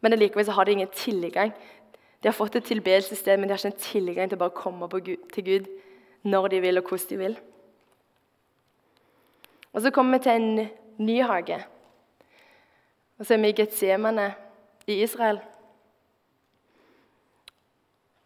Men 0.01 0.17
likevel 0.17 0.45
så 0.45 0.57
har 0.57 0.65
de 0.65 0.71
ingen 0.71 0.94
tilgang. 0.94 1.53
De 2.21 2.27
har 2.27 2.38
fått 2.38 2.56
et 2.56 2.65
tilbedelsessted, 2.65 3.38
men 3.38 3.50
de 3.50 3.53
har 3.53 3.62
ikke 3.62 3.74
en 3.74 3.85
tilgang 3.85 4.29
til 4.29 4.38
å 4.38 4.43
bare 4.43 4.57
komme 4.57 4.89
Gud, 4.89 5.29
til 5.34 5.45
Gud 5.45 5.69
når 6.24 6.48
de 6.53 6.62
vil, 6.62 6.77
og 6.77 6.89
hvordan 6.89 7.10
de 7.10 7.17
vil. 7.17 7.38
Og 9.73 9.81
Så 9.81 9.91
kommer 9.91 10.17
vi 10.17 10.23
til 10.23 10.31
en 10.31 10.69
ny 10.97 11.23
hage. 11.23 11.65
Og 13.19 13.25
Så 13.25 13.33
er 13.33 13.37
vi 13.37 13.49
i 13.49 13.51
Getsemane 13.51 14.33
i 14.87 15.03
Israel. 15.03 15.39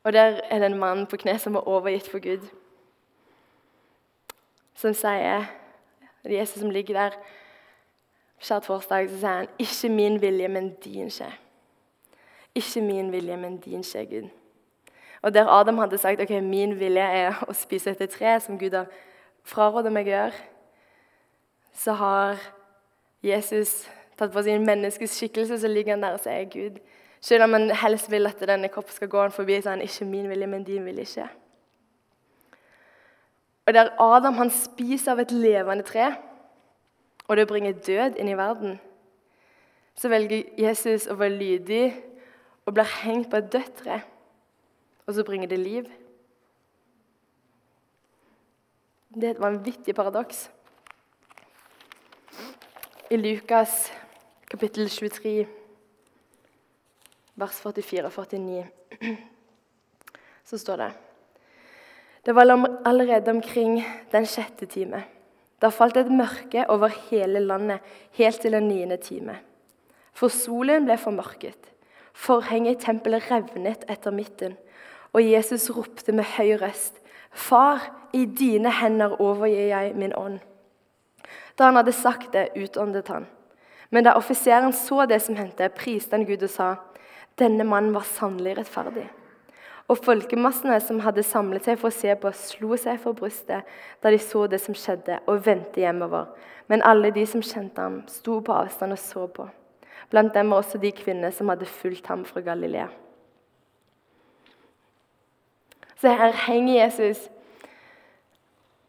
Og 0.03 0.13
Der 0.13 0.39
er 0.49 0.59
det 0.59 0.65
en 0.65 0.77
mann 0.77 1.07
på 1.07 1.17
kne 1.17 1.39
som 1.39 1.55
er 1.55 1.67
overgitt 1.67 2.09
for 2.09 2.19
Gud. 2.19 2.47
Som 4.73 4.93
sier 4.93 5.45
Det 6.23 6.33
er 6.33 6.39
Jesus 6.39 6.59
som 6.59 6.69
ligger 6.69 6.93
der 6.93 7.11
skjærtorsdag, 8.39 9.09
så 9.09 9.17
sier 9.17 9.29
han 9.29 9.47
ikke 9.59 9.89
min 9.89 10.21
vilje, 10.21 10.47
men 10.47 10.73
din 10.83 11.09
skje. 11.09 11.29
Ikke 12.55 12.81
min 12.81 13.11
vilje, 13.11 13.37
men 13.37 13.57
din 13.57 13.83
skje, 13.83 14.05
Gud. 14.05 14.29
Og 15.21 15.33
Der 15.33 15.47
Adam 15.47 15.77
hadde 15.77 15.97
sagt 15.97 16.21
ok, 16.21 16.29
min 16.29 16.79
vilje 16.79 17.01
er 17.01 17.45
å 17.47 17.53
spise 17.53 17.91
etter 17.91 18.05
tre, 18.05 18.39
som 18.39 18.59
Gud 18.59 18.73
har 18.73 18.85
frarådet 19.43 19.93
meg 19.93 20.07
å 20.07 20.13
gjøre, 20.13 20.43
så 21.75 21.93
har 21.99 22.39
Jesus 23.23 23.83
tatt 24.17 24.31
på 24.31 24.43
sin 24.43 24.65
menneskes 24.65 25.17
skikkelse, 25.17 25.59
så 25.59 25.67
ligger 25.67 25.95
han 25.95 26.03
der 26.03 26.15
og 26.15 26.23
sier 26.23 26.47
Gud. 26.49 26.79
Selv 27.21 27.43
om 27.43 27.55
han 27.57 27.71
helst 27.75 28.11
vil 28.11 28.27
at 28.29 28.39
denne 28.47 28.69
kroppen 28.71 28.93
skal 28.93 29.09
gå 29.11 29.21
han 29.21 29.33
forbi, 29.35 29.57
så 29.61 29.69
er 29.69 29.77
han 29.77 29.83
ikke 29.85 30.05
min 30.05 30.29
vilje, 30.29 30.47
men 30.47 30.63
din 30.63 30.85
vilje 30.85 31.07
ikke. 31.07 31.27
Og 33.65 33.73
Der 33.73 33.89
Adam 33.99 34.33
han 34.33 34.49
spiser 34.49 35.11
av 35.11 35.19
et 35.19 35.31
levende 35.31 35.83
tre, 35.83 36.13
og 37.27 37.37
det 37.37 37.47
bringer 37.47 37.73
død 37.73 38.19
inn 38.21 38.29
i 38.29 38.37
verden, 38.37 38.79
så 39.95 40.09
velger 40.11 40.43
Jesus 40.59 41.07
å 41.07 41.15
være 41.17 41.39
lydig 41.39 41.85
og 42.65 42.75
blir 42.75 42.91
hengt 43.01 43.31
på 43.31 43.39
et 43.39 43.51
dødt 43.51 43.77
tre, 43.81 44.01
og 45.07 45.15
så 45.15 45.23
bringer 45.23 45.47
det 45.47 45.59
liv. 45.59 45.89
Det 49.15 49.23
er 49.23 49.33
et 49.33 49.41
vanvittig 49.41 49.95
paradoks. 49.95 50.49
I 53.05 53.17
Lukas 53.17 53.91
kapittel 54.49 54.87
23, 54.89 55.45
vers 57.37 57.57
44 57.61 58.07
og 58.07 58.13
49, 58.15 58.63
så 60.49 60.57
står 60.57 60.81
det 60.81 60.87
Det 62.25 62.33
var 62.35 62.49
allerede 62.85 63.29
omkring 63.29 63.83
den 64.11 64.25
sjette 64.25 64.65
time. 64.65 65.03
Da 65.61 65.69
falt 65.69 65.97
et 65.97 66.09
mørke 66.09 66.65
over 66.69 66.89
hele 67.11 67.39
landet 67.39 67.79
helt 68.17 68.41
til 68.41 68.57
den 68.57 68.67
niende 68.67 68.97
time. 68.97 69.37
For 70.13 70.33
solen 70.33 70.89
ble 70.89 70.97
formørket. 70.97 71.61
Forhenget 72.13 72.79
i 72.79 72.85
tempelet 72.87 73.29
revnet 73.29 73.85
etter 73.85 74.11
midten, 74.11 74.57
og 75.13 75.21
Jesus 75.21 75.69
ropte 75.69 76.11
med 76.11 76.25
høy 76.39 76.57
røst, 76.57 76.97
Far, 77.29 77.85
i 78.13 78.25
dine 78.25 78.71
hender 78.81 79.21
overgir 79.21 79.67
jeg 79.67 79.95
min 79.95 80.13
ånd. 80.17 80.39
Da 81.55 81.69
han 81.69 81.79
hadde 81.79 81.93
sagt 81.95 82.33
det, 82.33 82.49
utåndet 82.55 83.07
han. 83.07 83.27
Men 83.89 84.03
da 84.03 84.15
offiseren 84.17 84.73
så 84.73 85.05
det 85.05 85.21
som 85.23 85.37
hendte, 85.39 85.69
priste 85.69 86.17
han 86.17 86.25
Gud 86.27 86.43
og 86.43 86.51
sa, 86.51 86.75
Denne 87.39 87.65
mannen 87.67 87.91
var 87.91 88.05
sannelig 88.07 88.53
rettferdig. 88.57 89.09
Og 89.91 89.99
folkemassene 90.01 90.77
som 90.81 91.01
hadde 91.03 91.23
samlet 91.23 91.67
seg 91.67 91.77
for 91.77 91.91
å 91.91 91.95
se 91.95 92.13
på, 92.17 92.31
slo 92.31 92.77
seg 92.79 92.97
for 93.03 93.17
brystet 93.17 93.67
da 94.01 94.11
de 94.11 94.19
så 94.23 94.45
det 94.49 94.61
som 94.63 94.77
skjedde, 94.77 95.19
og 95.27 95.43
vendte 95.45 95.83
hjemover. 95.83 96.31
Men 96.71 96.83
alle 96.87 97.11
de 97.13 97.25
som 97.29 97.43
kjente 97.45 97.83
ham, 97.83 97.99
sto 98.09 98.39
på 98.41 98.55
avstand 98.55 98.95
og 98.95 99.01
så 99.01 99.27
på. 99.27 99.49
Blant 100.09 100.33
dem 100.33 100.49
var 100.49 100.63
også 100.63 100.79
de 100.81 100.91
kvinner 100.95 101.33
som 101.35 101.51
hadde 101.51 101.67
fulgt 101.69 102.07
ham 102.07 102.23
fra 102.25 102.41
Galilea. 102.41 102.87
Så 106.01 106.11
her 106.11 106.33
henger 106.47 106.83
Jesus, 106.83 107.29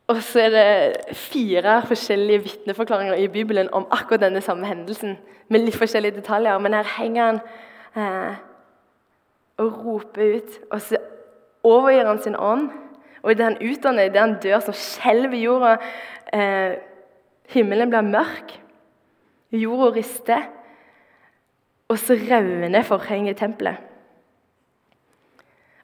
og 0.06 0.22
så 0.22 0.40
er 0.40 0.50
det 0.54 1.16
fire 1.18 1.80
forskjellige 1.86 2.42
vitneforklaringer 2.42 3.14
i 3.14 3.28
Bibelen 3.28 3.68
om 3.74 3.86
akkurat 3.90 4.20
denne 4.20 4.40
samme 4.40 4.66
hendelsen, 4.66 5.16
med 5.48 5.60
litt 5.60 5.78
forskjellige 5.78 6.20
detaljer. 6.20 6.58
Men 6.58 6.74
her 6.74 6.86
henger 6.98 7.24
han 7.26 7.40
eh, 7.96 8.36
og 9.58 9.80
roper 9.86 10.36
ut, 10.36 10.58
og 10.70 10.80
så 10.80 11.00
overgir 11.66 12.06
han 12.06 12.22
sin 12.22 12.36
ånd. 12.38 12.68
Og 13.22 13.32
idet 13.32 13.44
han 13.44 13.58
utdanner, 13.58 14.06
idet 14.06 14.20
han 14.22 14.36
dør, 14.42 14.60
så 14.62 14.72
skjelver 14.72 15.38
jorda. 15.42 15.76
Eh, 16.32 16.76
himmelen 17.50 17.90
blir 17.90 18.06
mørk. 18.06 18.54
Jorda 19.50 19.90
rister. 19.96 20.46
Og 21.88 21.98
så 21.98 22.14
revner 22.14 22.82
forhenget 22.82 23.34
i 23.34 23.38
tempelet. 23.38 23.82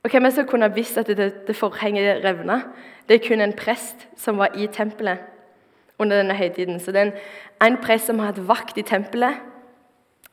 Og 0.03 0.11
Hvem 0.11 0.25
er 0.25 0.31
som 0.31 0.47
kunne 0.47 0.75
visst 0.75 0.99
at 0.99 1.07
det, 1.07 1.47
det 1.47 1.57
forhenget 1.57 2.25
revna? 2.25 2.63
Det 3.09 3.15
er 3.15 3.29
kun 3.29 3.41
en 3.41 3.53
prest 3.53 4.09
som 4.17 4.39
var 4.39 4.57
i 4.59 4.67
tempelet 4.67 5.19
under 5.99 6.17
denne 6.17 6.35
høytiden. 6.35 6.81
Så 6.81 6.93
det 6.93 7.01
er 7.01 7.11
en, 7.11 7.13
en 7.63 7.77
prest 7.83 8.07
som 8.07 8.19
har 8.19 8.33
hatt 8.33 8.49
vakt 8.49 8.79
i 8.79 8.83
tempelet 8.83 9.39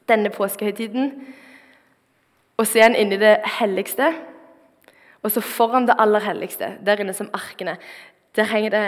denne 0.10 0.30
påskehøytiden. 0.30 1.12
Og 2.58 2.68
så 2.68 2.80
er 2.80 2.90
han 2.90 2.98
inni 2.98 3.20
det 3.22 3.38
helligste. 3.60 4.10
Og 5.22 5.32
så 5.32 5.42
foran 5.42 5.86
det 5.86 6.00
aller 6.00 6.20
helligste, 6.20 6.74
der 6.86 7.00
inne 7.00 7.14
som 7.14 7.30
arkene, 7.34 7.78
der 8.36 8.44
henger 8.44 8.70
det 8.70 8.84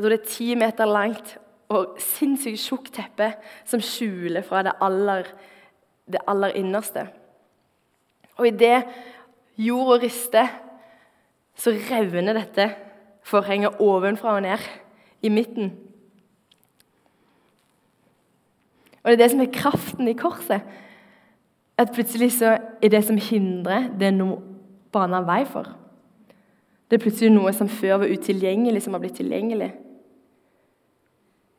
jeg 0.00 0.04
tror 0.04 0.12
det 0.14 0.20
er 0.20 0.30
ti 0.32 0.54
meter 0.56 0.88
langt 0.88 1.34
og 1.68 1.98
sinnssykt 2.00 2.62
tjukt 2.62 2.94
teppe 2.96 3.34
som 3.68 3.82
skjuler 3.84 4.40
fra 4.40 4.62
det 4.64 4.72
aller, 4.80 5.26
det 6.08 6.22
aller 6.24 6.56
innerste. 6.56 7.02
Og 8.40 8.46
idet 8.48 8.86
jorda 9.60 10.00
rister, 10.02 10.48
så 11.56 11.74
revner 11.90 12.36
dette 12.38 12.70
forhenget 13.26 13.80
ovenfra 13.80 14.36
og 14.38 14.42
ned 14.42 14.68
i 15.22 15.28
midten. 15.28 15.72
Og 19.02 19.10
det 19.10 19.12
er 19.12 19.22
det 19.22 19.30
som 19.30 19.40
er 19.40 19.52
kraften 19.52 20.08
i 20.08 20.16
korset. 20.16 20.60
At 21.78 21.92
plutselig 21.94 22.32
så 22.32 22.58
er 22.82 22.88
det 22.88 23.04
som 23.04 23.16
hindrer, 23.16 23.88
det 23.98 24.10
er 24.10 24.16
noe 24.16 24.40
bana 24.92 25.22
vei 25.24 25.44
for. 25.48 25.68
Det 26.90 26.98
er 26.98 27.04
plutselig 27.04 27.30
noe 27.32 27.52
som 27.56 27.68
før 27.70 28.02
var 28.02 28.12
utilgjengelig, 28.12 28.82
som 28.82 28.96
har 28.96 29.00
blitt 29.00 29.16
tilgjengelig. 29.16 29.70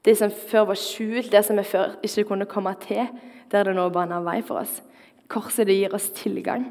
Det 0.06 0.18
som 0.18 0.32
før 0.32 0.68
var 0.72 0.78
skjult, 0.78 1.32
det 1.32 1.46
som 1.46 1.58
vi 1.58 1.64
før 1.64 1.96
ikke 2.04 2.28
kunne 2.30 2.50
komme 2.50 2.74
til, 2.82 3.08
der 3.52 3.60
er 3.60 3.70
det 3.70 3.76
nå 3.78 3.90
baner 3.94 4.22
vei 4.26 4.42
for 4.46 4.62
oss. 4.62 4.82
Korset 5.32 5.68
det 5.70 5.78
gir 5.78 5.94
oss 5.96 6.10
tilgang. 6.16 6.66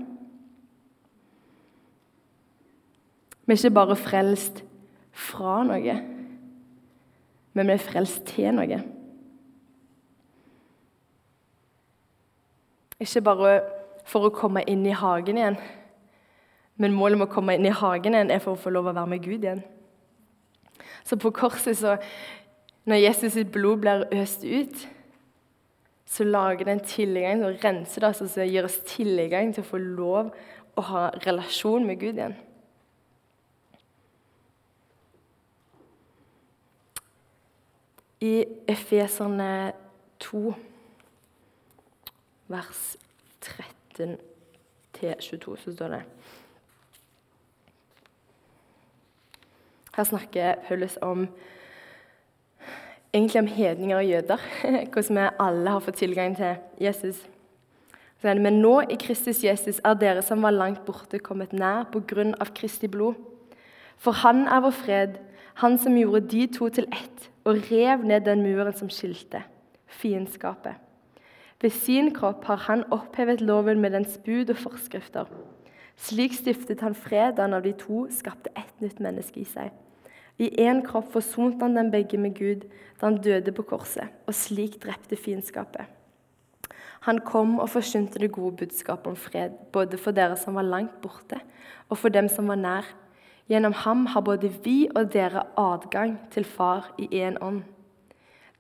Vi 3.50 3.54
er 3.54 3.58
ikke 3.58 3.74
bare 3.74 3.94
frelst 3.98 4.60
fra 5.10 5.56
noe, 5.66 5.94
men 7.58 7.66
vi 7.66 7.74
er 7.74 7.80
frelst 7.82 8.20
til 8.28 8.52
noe. 8.54 8.76
Ikke 13.02 13.22
bare 13.26 13.56
for 14.06 14.28
å 14.28 14.30
komme 14.30 14.62
inn 14.70 14.84
i 14.86 14.92
hagen 14.94 15.40
igjen, 15.40 15.56
men 16.78 16.94
målet 16.94 17.18
med 17.18 17.26
å 17.26 17.32
komme 17.32 17.56
inn 17.58 17.66
i 17.66 17.72
hagen 17.74 18.14
igjen 18.14 18.30
er 18.30 18.38
for 18.44 18.54
å 18.54 18.60
få 18.60 18.70
lov 18.70 18.86
å 18.86 18.94
være 18.94 19.10
med 19.16 19.24
Gud 19.24 19.42
igjen. 19.42 19.64
Så 21.02 21.18
på 21.18 21.32
korset, 21.34 21.74
så, 21.80 21.96
når 22.86 23.00
Jesus 23.02 23.34
sitt 23.34 23.50
blod 23.50 23.82
blir 23.82 24.04
øst 24.14 24.44
ut, 24.46 24.84
så 26.06 26.28
lager 26.28 26.70
det 26.70 26.76
en 26.76 26.84
tilgang 26.86 27.42
og 27.48 27.58
renser 27.66 28.06
det, 28.06 28.12
altså, 28.12 28.30
så 28.30 28.46
gir 28.46 28.70
oss 28.70 28.78
tilgang 28.86 29.50
til 29.50 29.66
å 29.66 29.70
få 29.72 29.82
lov 29.82 30.30
å 30.78 30.86
ha 30.92 31.02
relasjon 31.26 31.90
med 31.90 31.98
Gud 31.98 32.14
igjen. 32.14 32.38
I 38.20 38.44
Efeserne 38.68 39.72
2 40.20 40.54
vers 42.48 42.96
13-22, 43.40 45.56
så 45.56 45.72
står 45.72 45.88
det 45.88 46.02
Her 49.96 50.04
snakker 50.04 50.54
Paulus 50.68 50.98
om 51.02 51.28
egentlig 53.12 53.40
om 53.40 53.46
hedninger 53.46 53.96
og 53.96 54.06
jøder. 54.06 54.36
Hvordan 54.92 55.16
vi 55.16 55.28
alle 55.40 55.70
har 55.70 55.80
fått 55.80 55.94
tilgang 55.94 56.36
til 56.36 56.56
Jesus. 56.80 57.26
Men 58.22 58.60
nå 58.60 58.80
i 58.80 58.96
Kristus 59.00 59.44
Jesus 59.44 59.80
er 59.84 59.94
dere 59.94 60.22
som 60.22 60.42
var 60.42 60.50
langt 60.50 60.84
borte, 60.84 61.18
kommet 61.18 61.52
nær 61.52 61.88
på 61.92 62.00
grunn 62.00 62.34
av 62.40 62.52
Kristi 62.54 62.88
blod. 62.88 63.14
For 64.00 64.12
han 64.12 64.46
er 64.48 64.60
vår 64.60 64.76
fred, 64.76 65.16
han 65.54 65.78
som 65.78 65.96
gjorde 65.96 66.28
de 66.30 66.46
to 66.46 66.68
til 66.68 66.86
ett 66.92 67.28
og 67.44 67.58
rev 67.70 68.04
ned 68.04 68.24
den 68.28 68.42
muren 68.44 68.74
som 68.76 68.90
skilte, 68.92 69.42
fiendskapet. 69.86 70.74
Ved 71.60 71.70
sin 71.70 72.14
kropp 72.14 72.44
har 72.44 72.56
han 72.68 72.86
opphevet 72.92 73.40
loven 73.40 73.80
med 73.80 73.92
dens 73.92 74.18
bud 74.24 74.50
og 74.50 74.56
forskrifter. 74.56 75.28
Slik 76.00 76.32
stiftet 76.32 76.80
han 76.80 76.96
fred 76.96 77.36
da 77.36 77.44
han 77.44 77.56
av 77.58 77.66
de 77.66 77.74
to 77.76 78.06
skapte 78.12 78.52
ett 78.56 78.80
nytt 78.80 79.00
menneske 79.04 79.42
i 79.42 79.48
seg. 79.48 79.68
I 80.40 80.48
én 80.64 80.80
kropp 80.86 81.10
forsonte 81.12 81.66
han 81.66 81.76
dem 81.76 81.90
begge 81.92 82.16
med 82.16 82.38
Gud 82.38 82.64
da 83.00 83.10
han 83.10 83.20
døde 83.20 83.52
på 83.52 83.66
korset, 83.68 84.08
og 84.24 84.36
slik 84.36 84.78
drepte 84.80 85.18
fiendskapet. 85.20 85.84
Han 87.04 87.20
kom 87.24 87.58
og 87.60 87.68
forkynte 87.72 88.20
det 88.20 88.32
gode 88.32 88.56
budskapet 88.60 89.12
om 89.12 89.16
fred, 89.16 89.52
både 89.72 90.00
for 90.00 90.16
dere 90.16 90.36
som 90.40 90.56
var 90.56 90.68
langt 90.68 90.96
borte, 91.00 91.40
og 91.88 91.98
for 91.98 92.12
dem 92.12 92.28
som 92.28 92.48
var 92.48 92.60
nær. 92.60 92.88
Gjennom 93.50 93.72
ham 93.72 94.06
har 94.06 94.22
både 94.22 94.48
vi 94.62 94.84
og 94.94 95.08
dere 95.10 95.42
adgang 95.58 96.14
til 96.30 96.44
Far 96.46 96.92
i 96.98 97.08
én 97.24 97.38
ånd. 97.42 97.64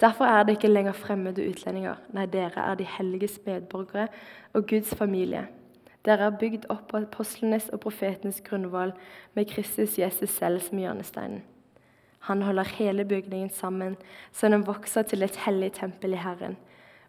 Derfor 0.00 0.24
er 0.24 0.42
det 0.42 0.56
ikke 0.56 0.72
lenger 0.72 0.92
fremmede 0.92 1.44
utlendinger. 1.46 2.00
Nei, 2.10 2.26
dere 2.26 2.64
er 2.64 2.74
de 2.74 2.88
helliges 2.88 3.38
medborgere 3.46 4.08
og 4.52 4.66
Guds 4.66 4.94
familie. 4.94 5.44
Dere 6.04 6.26
er 6.26 6.38
bygd 6.40 6.66
opp 6.72 6.88
på 6.90 7.04
apostlenes 7.04 7.68
og 7.68 7.84
profetenes 7.84 8.40
grunnvoll 8.40 8.92
med 9.34 9.46
Kristus 9.52 9.98
Jesus 9.98 10.30
selv 10.30 10.60
som 10.64 10.82
hjørnesteinen. 10.82 11.42
Han 12.26 12.42
holder 12.42 12.74
hele 12.76 13.04
bygningen 13.04 13.50
sammen, 13.50 13.96
så 14.32 14.48
den 14.48 14.66
vokser 14.66 15.02
til 15.02 15.22
et 15.22 15.36
hellig 15.46 15.72
tempel 15.72 16.12
i 16.12 16.20
Herren. 16.20 16.56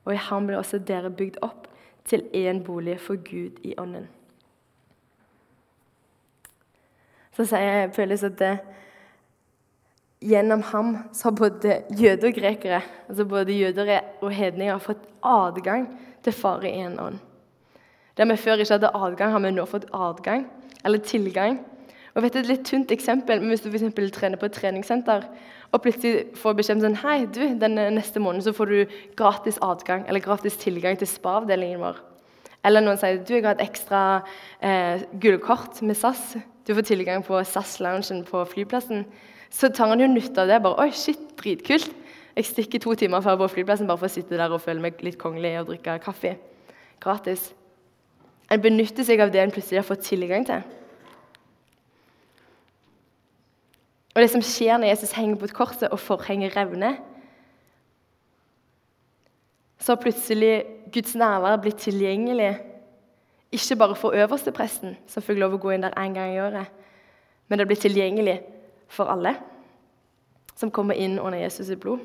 Og 0.05 0.13
i 0.13 0.21
ham 0.29 0.47
blir 0.47 0.61
også 0.61 0.77
dere 0.77 1.09
bygd 1.09 1.41
opp 1.41 1.67
til 2.05 2.23
én 2.33 2.63
bolig 2.63 2.99
for 2.99 3.15
Gud 3.15 3.57
i 3.63 3.73
ånden. 3.77 4.07
Så 7.35 7.47
sier 7.47 7.91
Paulus 7.95 8.23
at 8.27 8.37
det, 8.39 8.53
gjennom 10.21 10.61
ham 10.69 10.93
så 11.15 11.29
har 11.29 11.37
både 11.39 11.77
jøder 11.97 12.29
og 12.29 12.37
grekere, 12.37 12.81
altså 13.09 13.25
både 13.25 13.57
jøder 13.57 13.93
og 14.21 14.31
hedninger, 14.35 14.77
fått 14.83 15.07
adgang 15.25 15.87
til 16.23 16.35
Far 16.35 16.65
i 16.67 16.73
én 16.83 16.99
ånd. 17.01 17.17
Der 18.17 18.27
vi 18.29 18.37
før 18.37 18.59
ikke 18.59 18.73
hadde 18.73 18.91
adgang, 18.93 19.31
har 19.31 19.39
vi 19.39 19.51
nå 19.51 19.65
fått 19.65 19.87
adgang, 19.93 20.45
eller 20.85 20.99
tilgang. 20.99 21.59
Og 22.15 22.23
vet 22.23 22.33
du, 22.33 22.39
Et 22.39 22.47
litt 22.47 22.65
tynt 22.67 22.91
eksempel, 22.91 23.39
men 23.39 23.49
hvis 23.49 23.61
du 23.61 23.71
for 23.71 24.09
trener 24.09 24.37
på 24.37 24.45
et 24.45 24.53
treningssenter 24.53 25.23
og 25.71 25.81
plutselig 25.81 26.35
får 26.35 26.53
beskjed 26.53 26.75
om 26.75 26.81
sånn, 26.83 26.99
hei, 27.05 27.25
du, 27.25 27.55
denne 27.55 27.89
neste 27.95 28.19
måneden 28.19 28.43
så 28.43 28.53
får 28.53 28.65
du 28.65 28.95
gratis 29.15 29.57
adgang 29.61 30.03
eller 30.07 30.19
gratis 30.19 30.57
tilgang 30.59 30.97
til 30.99 31.07
spa-avdelingen 31.07 31.79
vår. 31.79 32.01
Eller 32.67 32.83
noen 32.83 32.99
sier 32.99 33.21
du, 33.23 33.33
jeg 33.33 33.45
har 33.45 33.55
et 33.55 33.63
ekstra 33.63 34.01
eh, 34.59 35.05
gullkort 35.23 35.79
med 35.81 35.97
SAS. 35.97 36.35
Du 36.67 36.73
får 36.77 36.85
tilgang 36.87 37.23
på 37.25 37.43
SAS-loungen 37.43 38.25
på 38.27 38.45
flyplassen 38.45 39.05
så 39.51 39.69
tar 39.69 39.91
han 39.91 39.99
jo 39.99 40.07
nytte 40.07 40.41
av 40.41 40.47
det. 40.47 40.61
bare, 40.63 40.79
Oi, 40.79 40.91
shit, 40.95 41.19
dritkult. 41.39 41.91
Jeg 42.35 42.47
stikker 42.47 42.79
to 42.79 42.93
timer 42.95 43.21
før 43.21 43.41
på 43.41 43.49
flyplassen 43.57 43.87
bare 43.87 43.99
for 43.99 44.07
å 44.07 44.13
sitte 44.13 44.37
der 44.39 44.53
og 44.53 44.63
føle 44.63 44.79
meg 44.79 45.01
litt 45.03 45.19
kongelig 45.19 45.57
og 45.59 45.73
drikke 45.73 45.97
kaffe. 46.05 46.37
Gratis. 47.03 47.49
En 48.51 48.61
benytter 48.63 49.03
seg 49.03 49.19
av 49.19 49.31
det 49.31 49.41
en 49.43 49.51
plutselig 49.51 49.81
har 49.81 49.87
fått 49.87 50.05
tilgang 50.07 50.47
til. 50.47 50.63
Og 54.15 54.23
det 54.23 54.31
som 54.31 54.43
skjer 54.43 54.79
når 54.79 54.91
Jesus 54.91 55.13
henger 55.15 55.39
på 55.39 55.47
et 55.47 55.55
korset 55.55 55.91
og 55.91 55.99
forhenget 55.99 56.55
revner, 56.55 56.97
så 59.79 59.95
har 59.95 60.03
plutselig 60.03 60.63
Guds 60.93 61.15
nærvær 61.17 61.59
blitt 61.63 61.79
tilgjengelig 61.83 62.53
Ikke 63.51 63.75
bare 63.75 63.95
for 63.99 64.15
øverstepresten, 64.15 64.95
som 65.07 65.23
fikk 65.23 65.39
lov 65.41 65.57
å 65.57 65.61
gå 65.61 65.73
inn 65.75 65.83
der 65.83 65.97
én 65.99 66.15
gang 66.15 66.35
i 66.35 66.39
året, 66.39 66.71
men 67.47 67.59
det 67.59 67.67
ble 67.67 67.75
tilgjengelig 67.75 68.37
for 68.91 69.11
alle 69.11 69.35
som 70.55 70.71
kommer 70.71 70.95
inn 70.95 71.19
under 71.19 71.39
Jesus' 71.41 71.75
blod. 71.79 71.99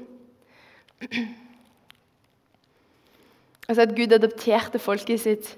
Altså 3.68 3.82
At 3.82 3.94
Gud 3.96 4.14
adopterte 4.14 4.78
folket 4.78 5.20
sitt, 5.20 5.52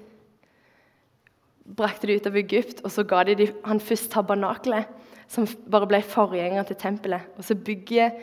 brakte 1.77 2.07
det 2.07 2.19
ut 2.19 2.27
av 2.27 2.37
Egypt, 2.37 2.81
og 2.83 2.91
så 2.91 3.05
ga 3.05 3.23
de, 3.23 3.35
dem, 3.37 3.57
han 3.65 3.79
først 3.79 4.09
tabernakelet, 4.11 4.89
som 5.29 5.45
bare 5.69 5.87
ble 5.87 6.01
forgjengeren 6.01 6.65
til 6.65 6.79
tempelet. 6.81 7.27
Og 7.37 7.45
så 7.45 7.55
bygger 7.55 8.15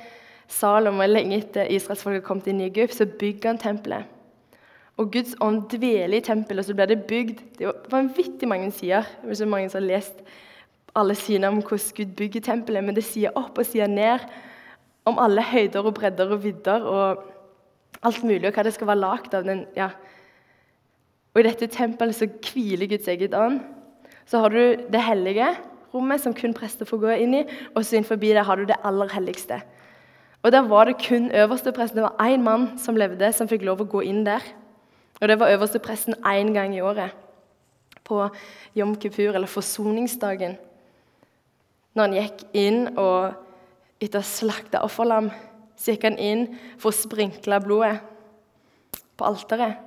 Salomo, 0.50 1.06
lenge 1.06 1.38
etter 1.38 1.70
israelsfolket 1.70 2.26
kommet 2.26 2.50
inn 2.50 2.60
i 2.62 2.66
Egypt, 2.66 2.94
så 2.94 3.06
bygger 3.06 3.52
han 3.52 3.62
tempelet. 3.62 4.15
Og 4.96 5.12
Guds 5.12 5.34
ånd 5.44 5.66
dveler 5.68 6.18
i 6.18 6.24
tempelet, 6.24 6.62
og 6.62 6.68
så 6.70 6.74
blir 6.74 6.88
det 6.88 7.04
bygd 7.08 7.40
Det 7.58 7.66
var 7.66 7.80
vanvittig 7.92 8.48
mange 8.48 8.70
sider. 8.72 9.04
Det 9.22 9.40
er 9.40 9.46
mange 9.46 9.70
som 9.70 9.82
har 9.82 9.90
lest 9.90 10.22
alle 10.96 11.14
sidene 11.14 11.50
om 11.52 11.60
hvordan 11.60 11.92
Gud 11.96 12.16
bygger 12.16 12.40
tempelet, 12.40 12.84
men 12.84 12.96
det 12.96 13.04
sier 13.04 13.34
opp 13.36 13.58
og 13.58 13.68
sier 13.68 13.90
ned 13.90 14.24
om 15.06 15.18
alle 15.20 15.44
høyder 15.44 15.84
og 15.84 15.94
bredder 15.94 16.32
og 16.32 16.42
vidder 16.42 16.86
og 16.88 17.24
alt 18.02 18.24
mulig, 18.24 18.48
og 18.48 18.56
hva 18.56 18.64
det 18.64 18.74
skal 18.74 18.88
være 18.90 19.02
lagd 19.02 19.36
av. 19.36 19.44
Den, 19.44 19.64
ja. 19.76 19.90
Og 21.34 21.42
I 21.42 21.46
dette 21.50 21.68
tempelet 21.72 22.16
så 22.16 22.28
hviler 22.28 22.88
Guds 22.88 23.08
eget 23.12 23.36
ånd. 23.36 23.60
Så 24.26 24.40
har 24.40 24.50
du 24.50 24.88
det 24.92 25.02
hellige 25.04 25.52
rommet, 25.94 26.20
som 26.20 26.34
kun 26.34 26.54
prester 26.56 26.88
får 26.88 27.02
gå 27.04 27.16
inn 27.22 27.34
i, 27.42 27.44
og 27.74 27.84
så 27.84 27.96
innenfor 27.98 28.16
der 28.16 28.42
har 28.42 28.56
du 28.56 28.64
det 28.64 28.80
aller 28.84 29.12
helligste. 29.12 29.60
Og 30.42 30.52
Der 30.52 30.62
var 30.62 30.84
det 30.84 31.02
kun 31.08 31.30
øverste 31.30 31.72
presten. 31.72 31.96
Det 31.96 32.02
var 32.04 32.26
én 32.26 32.42
mann 32.42 32.78
som 32.78 32.96
levde, 32.96 33.32
som 33.32 33.48
fikk 33.48 33.62
lov 33.62 33.80
å 33.80 33.84
gå 33.90 34.00
inn 34.00 34.24
der. 34.24 34.40
Og 35.20 35.28
det 35.28 35.38
var 35.40 35.52
øverstepresten 35.54 36.14
én 36.14 36.52
gang 36.52 36.76
i 36.76 36.80
året, 36.80 37.10
på 38.04 38.28
Jom 38.74 38.94
Kippur, 39.00 39.34
eller 39.34 39.46
forsoningsdagen. 39.50 40.56
Når 41.94 42.02
han 42.02 42.14
gikk 42.14 42.44
inn 42.54 42.98
og 43.00 43.32
etter 44.00 44.22
slakta 44.22 44.82
offerlam, 44.84 45.30
så 45.76 45.94
gikk 45.94 46.04
han 46.10 46.18
inn 46.20 46.44
for 46.78 46.92
å 46.92 46.96
sprinkle 46.96 47.58
blodet 47.64 47.96
på 49.16 49.26
alteret. 49.26 49.80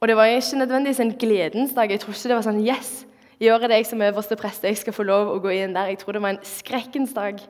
Og 0.00 0.08
det 0.08 0.16
var 0.18 0.28
ikke 0.28 0.58
nødvendigvis 0.58 1.00
en 1.00 1.16
gledens 1.18 1.74
dag. 1.74 1.90
Jeg 1.90 2.02
tror 2.02 2.14
ikke 2.14 2.28
det 2.28 2.36
var 2.36 2.46
sånn 2.46 2.62
Yes, 2.64 3.04
i 3.42 3.50
år 3.50 3.64
er 3.64 3.72
det 3.72 3.80
jeg 3.80 3.90
som 3.90 4.02
øverste 4.02 4.36
prest, 4.38 4.64
jeg 4.66 4.78
skal 4.78 4.94
få 4.94 5.06
lov 5.06 5.30
å 5.32 5.40
gå 5.42 5.50
inn 5.54 5.74
der. 5.74 5.90
Jeg 5.90 5.98
tror 6.02 6.16
det 6.16 6.22
var 6.22 6.34
en 6.34 6.44
skrekkens 6.46 7.14
dag. 7.16 7.40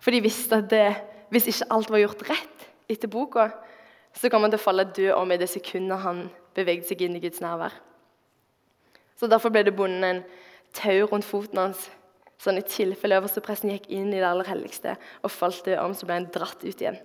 For 0.00 0.12
de 0.12 0.22
visste 0.24 0.58
at 0.60 0.70
det, 0.72 0.88
hvis 1.32 1.50
ikke 1.52 1.68
alt 1.76 1.92
var 1.92 2.02
gjort 2.02 2.24
rett 2.28 2.66
etter 2.90 3.12
boka, 3.12 3.50
så 4.16 4.30
kom 4.30 4.42
han 4.44 4.52
til 4.52 4.60
å 4.60 4.64
falle 4.64 4.88
død 4.88 5.12
om 5.14 5.32
i 5.32 5.38
det 5.40 5.48
sekundet 5.50 6.02
han 6.02 6.24
beveget 6.56 6.88
seg 6.88 7.04
inn 7.06 7.16
i 7.16 7.22
Guds 7.22 7.42
nærvær. 7.42 7.74
Så 9.16 9.28
Derfor 9.28 9.52
ble 9.52 9.62
det 9.66 9.76
bundet 9.76 10.06
en 10.08 10.22
tau 10.74 11.06
rundt 11.10 11.28
foten 11.28 11.60
hans, 11.60 11.90
sånn 12.40 12.58
i 12.58 12.64
tilfelle 12.64 13.18
øverstepresten 13.20 13.72
gikk 13.74 13.90
inn 13.92 14.08
i 14.14 14.18
det 14.18 14.26
aller 14.26 14.48
helligste 14.48 14.96
og 15.20 15.32
falt 15.34 15.66
død 15.66 15.76
om, 15.82 15.94
så 15.94 16.08
ble 16.08 16.16
han 16.16 16.28
dratt 16.32 16.64
ut 16.64 16.82
igjen. 16.82 16.96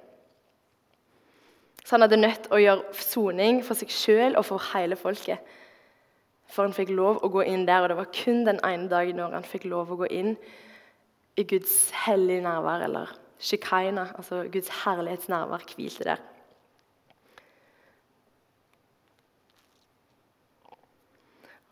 Så 1.84 1.96
han 1.96 2.06
hadde 2.06 2.22
nødt 2.22 2.48
å 2.56 2.62
gjøre 2.62 2.96
soning 2.98 3.60
for 3.66 3.78
seg 3.78 3.92
sjøl 3.94 4.40
og 4.40 4.48
for 4.48 4.64
hele 4.72 4.98
folket. 4.98 5.44
For 6.50 6.66
han 6.66 6.74
fikk 6.74 6.94
lov 6.96 7.20
å 7.26 7.30
gå 7.34 7.44
inn 7.46 7.66
der, 7.68 7.84
og 7.84 7.92
det 7.92 7.98
var 8.00 8.14
kun 8.16 8.46
den 8.48 8.62
ene 8.66 8.90
dagen 8.90 9.20
når 9.20 9.36
han 9.38 9.46
fikk 9.46 9.68
lov 9.70 9.92
å 9.94 10.00
gå 10.00 10.10
inn 10.14 10.34
i 11.36 11.44
Guds 11.46 11.92
hellige 12.06 12.46
nærvær, 12.46 12.86
eller 12.88 13.12
shikaina, 13.44 14.08
altså 14.16 14.46
Guds 14.54 14.72
herlighetsnærvær, 14.86 15.68
hvilte 15.76 16.08
der. 16.08 16.24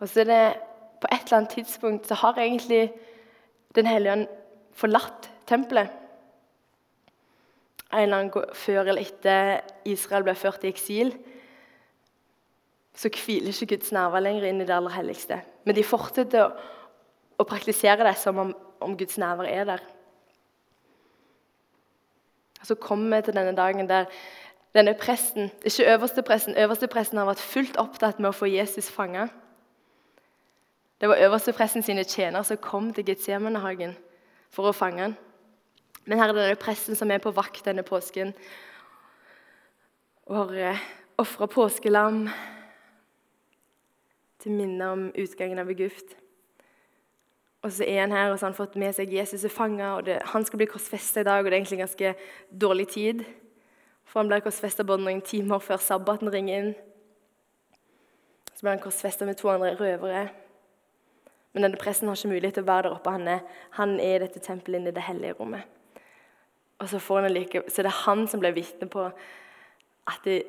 Og 0.03 0.09
så 0.09 0.23
er 0.23 0.29
det 0.29 0.43
På 1.01 1.07
et 1.11 1.25
eller 1.25 1.37
annet 1.37 1.49
tidspunkt 1.49 2.07
så 2.07 2.15
har 2.15 2.37
egentlig 2.39 2.93
Den 3.75 3.87
hellige 3.87 4.11
ånd 4.11 4.27
forlatt 4.73 5.29
tempelet. 5.47 5.89
En 7.93 7.99
eller 7.99 8.17
annen 8.17 8.53
Før 8.53 8.87
eller 8.87 9.01
etter 9.01 9.61
Israel 9.85 10.23
ble 10.23 10.35
ført 10.35 10.63
i 10.63 10.69
eksil, 10.71 11.11
så 12.95 13.09
hviler 13.09 13.51
ikke 13.51 13.75
Guds 13.75 13.91
nerver 13.91 14.21
lenger 14.21 14.47
inn 14.49 14.61
i 14.61 14.65
det 14.65 14.73
aller 14.73 14.93
helligste. 14.93 15.39
Men 15.65 15.75
de 15.75 15.83
fortsetter 15.85 16.45
å, 16.45 16.49
å 17.37 17.45
praktisere 17.45 18.05
det 18.05 18.15
som 18.21 18.37
om, 18.41 18.55
om 18.81 18.97
Guds 18.97 19.17
nerver 19.21 19.49
er 19.49 19.65
der. 19.69 19.85
Så 22.63 22.75
kommer 22.75 23.17
vi 23.17 23.27
til 23.27 23.37
denne 23.37 23.55
dagen 23.57 23.89
der 23.89 24.09
denne 24.73 24.93
presten, 24.97 25.51
ikke 25.65 25.85
øverste 25.93 26.25
presten, 26.25 26.57
øverste 26.57 26.87
presten 26.89 27.21
har 27.21 27.29
vært 27.29 27.45
fullt 27.45 27.77
opptatt 27.77 28.19
med 28.19 28.31
å 28.31 28.37
få 28.37 28.49
Jesus 28.49 28.89
fanga. 28.89 29.27
Det 31.03 31.09
var 31.09 31.19
øverstepresten 31.19 31.83
sine 31.83 32.03
tjenere 32.03 32.43
som 32.43 32.57
kom 32.57 32.93
til 32.93 33.03
Getsemanehagen 33.03 33.91
for 34.55 34.69
å 34.69 34.71
fange 34.71 35.01
han. 35.01 35.15
Men 36.05 36.19
her 36.21 36.31
er 36.31 36.37
det 36.37 36.59
presten 36.61 36.95
som 36.95 37.09
er 37.11 37.19
på 37.19 37.33
vakt 37.35 37.65
denne 37.65 37.83
påsken 37.83 38.29
og 40.31 40.37
har 40.37 40.53
eh, 40.55 40.85
ofra 41.19 41.49
påskelam 41.51 42.29
til 44.39 44.55
minne 44.55 44.87
om 44.93 45.01
utgangen 45.11 45.59
av 45.59 45.71
Egypt. 45.73 46.13
Og 47.67 47.73
så 47.75 47.83
er 47.83 47.99
han 48.05 48.15
her, 48.15 48.31
og 48.31 48.39
så 48.39 48.45
har 48.45 48.53
han 48.53 48.61
fått 48.61 48.77
med 48.79 48.95
seg 48.95 49.11
Jesus 49.11 49.43
er 49.43 49.51
fanga, 49.51 49.97
han 50.31 50.47
skal 50.47 50.61
bli 50.61 50.69
korsfesta 50.71 51.19
i 51.19 51.27
dag. 51.27 51.43
og 51.43 51.51
Det 51.51 51.51
er 51.51 51.57
egentlig 51.57 51.81
ganske 51.81 52.13
dårlig 52.61 52.87
tid, 52.87 53.25
for 54.05 54.21
han 54.21 54.31
blir 54.31 54.45
korsfesta 54.47 54.87
bare 54.87 55.03
noen 55.03 55.19
timer 55.21 55.59
før 55.59 55.83
sabbaten 55.83 56.31
ringer 56.31 56.61
inn. 56.61 56.73
Så 58.53 58.61
blir 58.61 58.77
han 58.77 58.85
korsfesta 58.87 59.27
med 59.27 59.35
to 59.35 59.51
andre 59.51 59.75
røvere. 59.75 60.42
Men 61.53 61.67
denne 61.67 61.77
presten 61.77 62.09
har 62.09 62.17
ikke 62.17 62.33
mulighet 62.33 62.57
til 62.57 62.65
å 62.65 62.69
være 62.69 62.87
der 62.87 62.97
oppe. 62.97 63.13
Han 63.13 63.27
er, 63.29 63.43
han 63.77 63.95
er 64.01 64.15
i 64.17 64.21
dette 64.25 64.41
tempelet 64.41 64.81
inne 64.81 64.93
i 64.93 64.95
det 64.95 65.05
hellige 65.05 65.37
rommet. 65.37 65.69
Og 66.81 66.89
så, 66.89 67.19
like, 67.29 67.61
så 67.69 67.83
det 67.85 67.91
er 67.91 68.01
han 68.03 68.27
som 68.27 68.41
blir 68.41 68.55
vitne 68.55 68.89
på 68.89 69.05
at 70.07 70.25
det, 70.25 70.43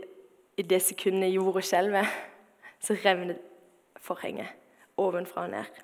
i 0.56 0.62
det 0.62 0.80
sekundet 0.82 1.34
jorda 1.34 1.60
skjelver, 1.60 2.08
så 2.80 2.96
revner 3.04 3.36
forhenget 4.00 4.48
ovenfra 4.96 5.44
og 5.44 5.50
ned. 5.50 5.82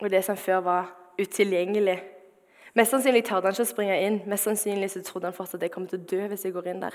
Og 0.00 0.10
det 0.10 0.24
som 0.24 0.36
før 0.36 0.64
var 0.64 0.96
utilgjengelig 1.20 2.00
Mest 2.74 2.92
sannsynlig 2.94 3.24
tørde 3.26 3.48
han 3.48 3.56
ikke 3.56 3.64
å 3.66 3.66
springe 3.66 3.96
inn. 3.98 4.16
Mest 4.30 4.46
sannsynlig 4.46 4.92
så 4.92 5.00
trodde 5.02 5.26
han 5.26 5.34
fortsatt 5.34 5.58
at 5.58 5.64
jeg 5.66 5.72
kommer 5.74 5.90
til 5.90 5.98
å 5.98 6.04
dø 6.12 6.28
hvis 6.30 6.44
jeg 6.46 6.54
går 6.54 6.68
inn 6.70 6.84
der. 6.84 6.94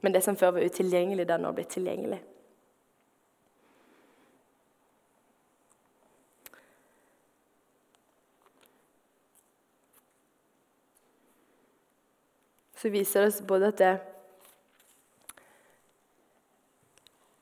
Men 0.00 0.14
det 0.14 0.22
som 0.24 0.36
før 0.36 0.56
var 0.56 0.66
utilgjengelig, 0.66 1.26
det 1.28 1.34
er 1.34 1.42
nå 1.42 1.52
blitt 1.56 1.72
tilgjengelig. 1.74 2.20
Så 12.84 12.90
viser 12.92 13.24
det 13.24 13.28
oss 13.30 13.40
både 13.48 13.70
at 13.72 13.78
det, 13.80 13.92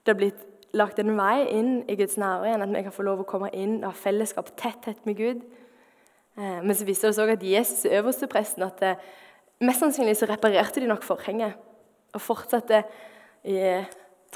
det 0.06 0.12
har 0.12 0.18
blitt 0.20 0.44
lagt 0.78 1.00
en 1.02 1.16
vei 1.18 1.48
inn 1.50 1.72
i 1.90 1.96
Guds 1.98 2.14
nære 2.20 2.46
igjen, 2.46 2.62
at 2.62 2.76
vi 2.76 2.84
kan 2.86 2.94
få 2.94 3.06
lov 3.08 3.24
å 3.24 3.26
komme 3.28 3.50
inn 3.50 3.80
og 3.80 3.90
ha 3.90 3.96
fellesskap 3.96 4.52
tett, 4.54 4.78
tett 4.86 5.02
med 5.08 5.18
Gud. 5.18 5.42
Eh, 6.38 6.60
men 6.62 6.72
så 6.78 6.86
viser 6.86 7.08
det 7.08 7.12
oss 7.16 7.20
også 7.24 7.36
at 7.36 7.44
Jesus 7.44 7.84
er 7.84 7.98
øverste 8.00 8.30
presten. 8.30 8.62
at 8.62 8.78
det, 8.80 8.94
Mest 9.62 9.82
sannsynlig 9.82 10.16
så 10.18 10.26
reparerte 10.26 10.80
de 10.80 10.88
nok 10.90 11.04
forhenget 11.06 11.58
og 12.12 12.20
fortsatte 12.20 12.82
i 13.48 13.58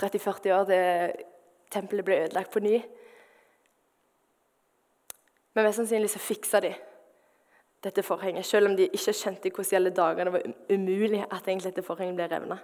30-40 0.01 0.53
år 0.57 0.69
til 0.71 1.25
tempelet 1.73 2.07
ble 2.07 2.21
ødelagt 2.25 2.53
på 2.53 2.63
ny. 2.65 2.77
Men 5.55 5.65
mest 5.65 5.81
sannsynlig 5.81 6.11
så 6.13 6.21
fiksa 6.21 6.61
de 6.65 6.75
dette 7.85 8.03
forhenget, 8.03 8.47
selv 8.47 8.71
om 8.71 8.77
de 8.77 8.89
ikke 8.89 9.15
skjønte 9.15 9.53
hvordan 9.53 9.79
alle 9.79 9.93
dagene 9.95 10.31
det 10.31 10.33
var 10.35 10.75
umulig 10.75 11.21
at 11.23 11.47
egentlig 11.47 11.71
dette 11.71 11.87
forhenget 11.87 12.19
ble 12.19 12.29
revna. 12.33 12.59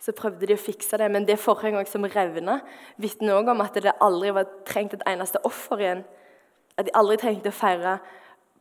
Så 0.00 0.14
prøvde 0.16 0.48
de 0.48 0.56
å 0.56 0.60
fikse 0.60 0.96
det, 0.96 1.10
men 1.12 1.26
det 1.28 1.36
forhenget 1.38 1.88
som 1.88 2.06
revna, 2.08 2.60
vitner 2.96 3.36
òg 3.36 3.50
om 3.52 3.60
at 3.60 3.76
det 3.76 3.92
aldri 4.00 4.32
var 4.32 4.48
trengt 4.68 4.96
et 4.96 5.04
eneste 5.08 5.42
offer 5.44 5.82
igjen. 5.82 6.02
At 6.80 6.88
de 6.88 6.94
aldri 6.96 7.18
trengte 7.20 7.52
å 7.52 7.56
feire 7.56 7.98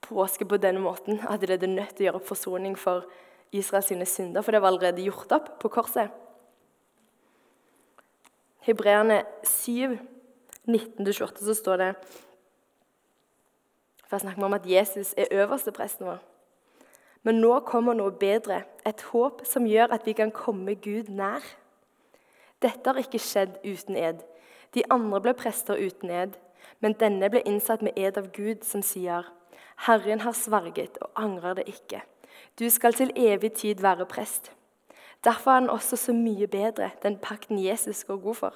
påske 0.03 0.45
på 0.45 0.59
denne 0.59 0.83
måten. 0.83 1.21
At 1.23 1.39
de 1.39 1.53
hadde 1.53 1.71
nødt 1.71 1.95
til 1.95 2.03
å 2.03 2.07
gjøre 2.09 2.19
opp 2.19 2.27
forsoning 2.27 2.75
for 2.79 3.07
Israels 3.51 4.09
synder, 4.09 4.41
for 4.41 4.51
det 4.51 4.61
var 4.61 4.67
allerede 4.67 5.03
gjort 5.03 5.31
opp 5.31 5.59
på 5.59 5.69
korset. 5.69 6.09
Hebreerne 8.59 9.23
7, 9.43 9.97
19-28, 10.67 11.45
så 11.45 11.53
står 11.53 11.77
det 11.77 11.93
For 14.05 14.17
jeg 14.17 14.21
snakker 14.21 14.43
om 14.43 14.53
at 14.53 14.65
Jesus 14.65 15.13
er 15.17 15.31
øverste 15.31 15.71
presten 15.71 16.05
vår. 16.05 16.19
Men 17.23 17.41
nå 17.41 17.59
kommer 17.67 17.93
noe 17.93 18.11
bedre, 18.11 18.63
et 18.87 19.01
håp 19.11 19.41
som 19.45 19.67
gjør 19.67 19.93
at 19.93 20.05
vi 20.05 20.13
kan 20.13 20.31
komme 20.31 20.75
Gud 20.75 21.09
nær. 21.09 21.43
Dette 22.61 22.89
har 22.89 22.99
ikke 22.99 23.19
skjedd 23.19 23.59
uten 23.65 23.97
ed. 23.97 24.21
De 24.73 24.83
andre 24.91 25.21
ble 25.21 25.33
prester 25.33 25.79
uten 25.79 26.11
ed, 26.11 26.37
men 26.79 26.95
denne 26.99 27.29
ble 27.31 27.41
innsatt 27.47 27.81
med 27.81 27.97
ed 27.97 28.17
av 28.17 28.31
Gud, 28.35 28.63
som 28.63 28.81
sier:" 28.81 29.25
Herren 29.87 30.19
har 30.19 30.35
sverget 30.35 30.97
og 31.01 31.09
angrer 31.15 31.53
det 31.53 31.67
ikke. 31.67 32.01
Du 32.59 32.69
skal 32.69 32.93
til 32.93 33.11
evig 33.15 33.53
tid 33.53 33.81
være 33.81 34.05
prest. 34.05 34.51
Derfor 35.23 35.51
er 35.51 35.59
den 35.59 35.69
også 35.69 35.95
så 35.95 36.13
mye 36.13 36.47
bedre, 36.47 36.89
den 37.03 37.17
pakten 37.17 37.65
Jesus 37.65 38.03
går 38.03 38.17
god 38.17 38.35
for. 38.35 38.55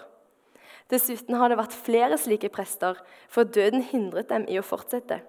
Dessuten 0.92 1.36
har 1.36 1.48
det 1.48 1.58
vært 1.58 1.76
flere 1.76 2.18
slike 2.18 2.50
prester, 2.50 3.00
for 3.30 3.44
døden 3.44 3.82
hindret 3.82 4.30
dem 4.30 4.46
i 4.52 4.60
å 4.60 4.66
fortsette. 4.66 5.22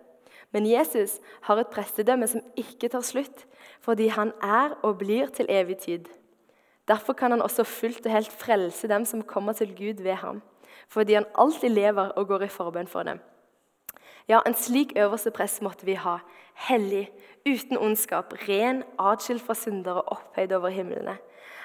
Men 0.50 0.66
Jesus 0.66 1.20
har 1.46 1.58
et 1.58 1.70
prestedømme 1.70 2.26
som 2.30 2.42
ikke 2.58 2.90
tar 2.90 3.02
slutt, 3.06 3.46
fordi 3.80 4.08
han 4.14 4.32
er 4.42 4.74
og 4.82 4.98
blir 5.02 5.30
til 5.34 5.46
evig 5.50 5.78
tid. 5.86 6.10
Derfor 6.88 7.12
kan 7.12 7.30
han 7.30 7.42
også 7.42 7.64
fullt 7.64 8.06
og 8.06 8.12
helt 8.12 8.32
frelse 8.32 8.88
dem 8.88 9.04
som 9.04 9.22
kommer 9.22 9.52
til 9.52 9.70
Gud 9.74 10.02
ved 10.02 10.18
ham, 10.22 10.42
fordi 10.88 11.14
han 11.14 11.30
alltid 11.34 11.70
lever 11.70 12.10
og 12.18 12.28
går 12.28 12.46
i 12.46 12.52
forbønn 12.52 12.90
for 12.90 13.02
dem. 13.02 13.22
Ja, 14.28 14.40
en 14.46 14.54
slik 14.54 14.92
øverste 14.96 15.30
prest 15.30 15.62
måtte 15.62 15.84
vi 15.86 15.94
ha, 16.00 16.18
hellig, 16.54 17.10
uten 17.44 17.76
ondskap, 17.78 18.32
ren, 18.48 18.82
atskilt 18.98 19.42
fra 19.44 19.54
syndere, 19.54 20.02
opphøyd 20.02 20.52
over 20.56 20.72
himlene. 20.72 21.18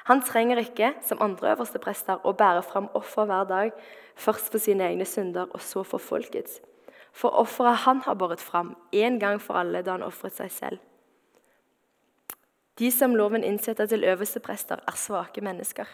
Han 0.10 0.22
trenger 0.22 0.58
ikke, 0.58 0.94
som 1.02 1.22
andre 1.22 1.54
øverste 1.54 1.80
prester, 1.80 2.20
å 2.26 2.34
bære 2.34 2.64
fram 2.66 2.90
offer 2.98 3.30
hver 3.30 3.48
dag, 3.48 3.72
først 4.16 4.52
for 4.52 4.60
sine 4.60 4.90
egne 4.90 5.06
synder 5.06 5.48
og 5.54 5.62
så 5.62 5.84
for 5.88 6.04
folkets. 6.04 6.60
For 7.14 7.30
offeret 7.30 7.86
han 7.86 8.04
har 8.06 8.18
båret 8.20 8.42
fram, 8.42 8.76
én 8.96 9.20
gang 9.20 9.40
for 9.42 9.60
alle 9.60 9.82
da 9.86 9.96
han 9.96 10.04
ofret 10.04 10.36
seg 10.36 10.52
selv. 10.52 10.84
De 12.80 12.92
som 12.92 13.16
loven 13.16 13.44
innsetter 13.44 13.86
til 13.92 14.04
øverste 14.08 14.40
prester, 14.40 14.80
er 14.88 14.96
svake 14.96 15.42
mennesker. 15.44 15.88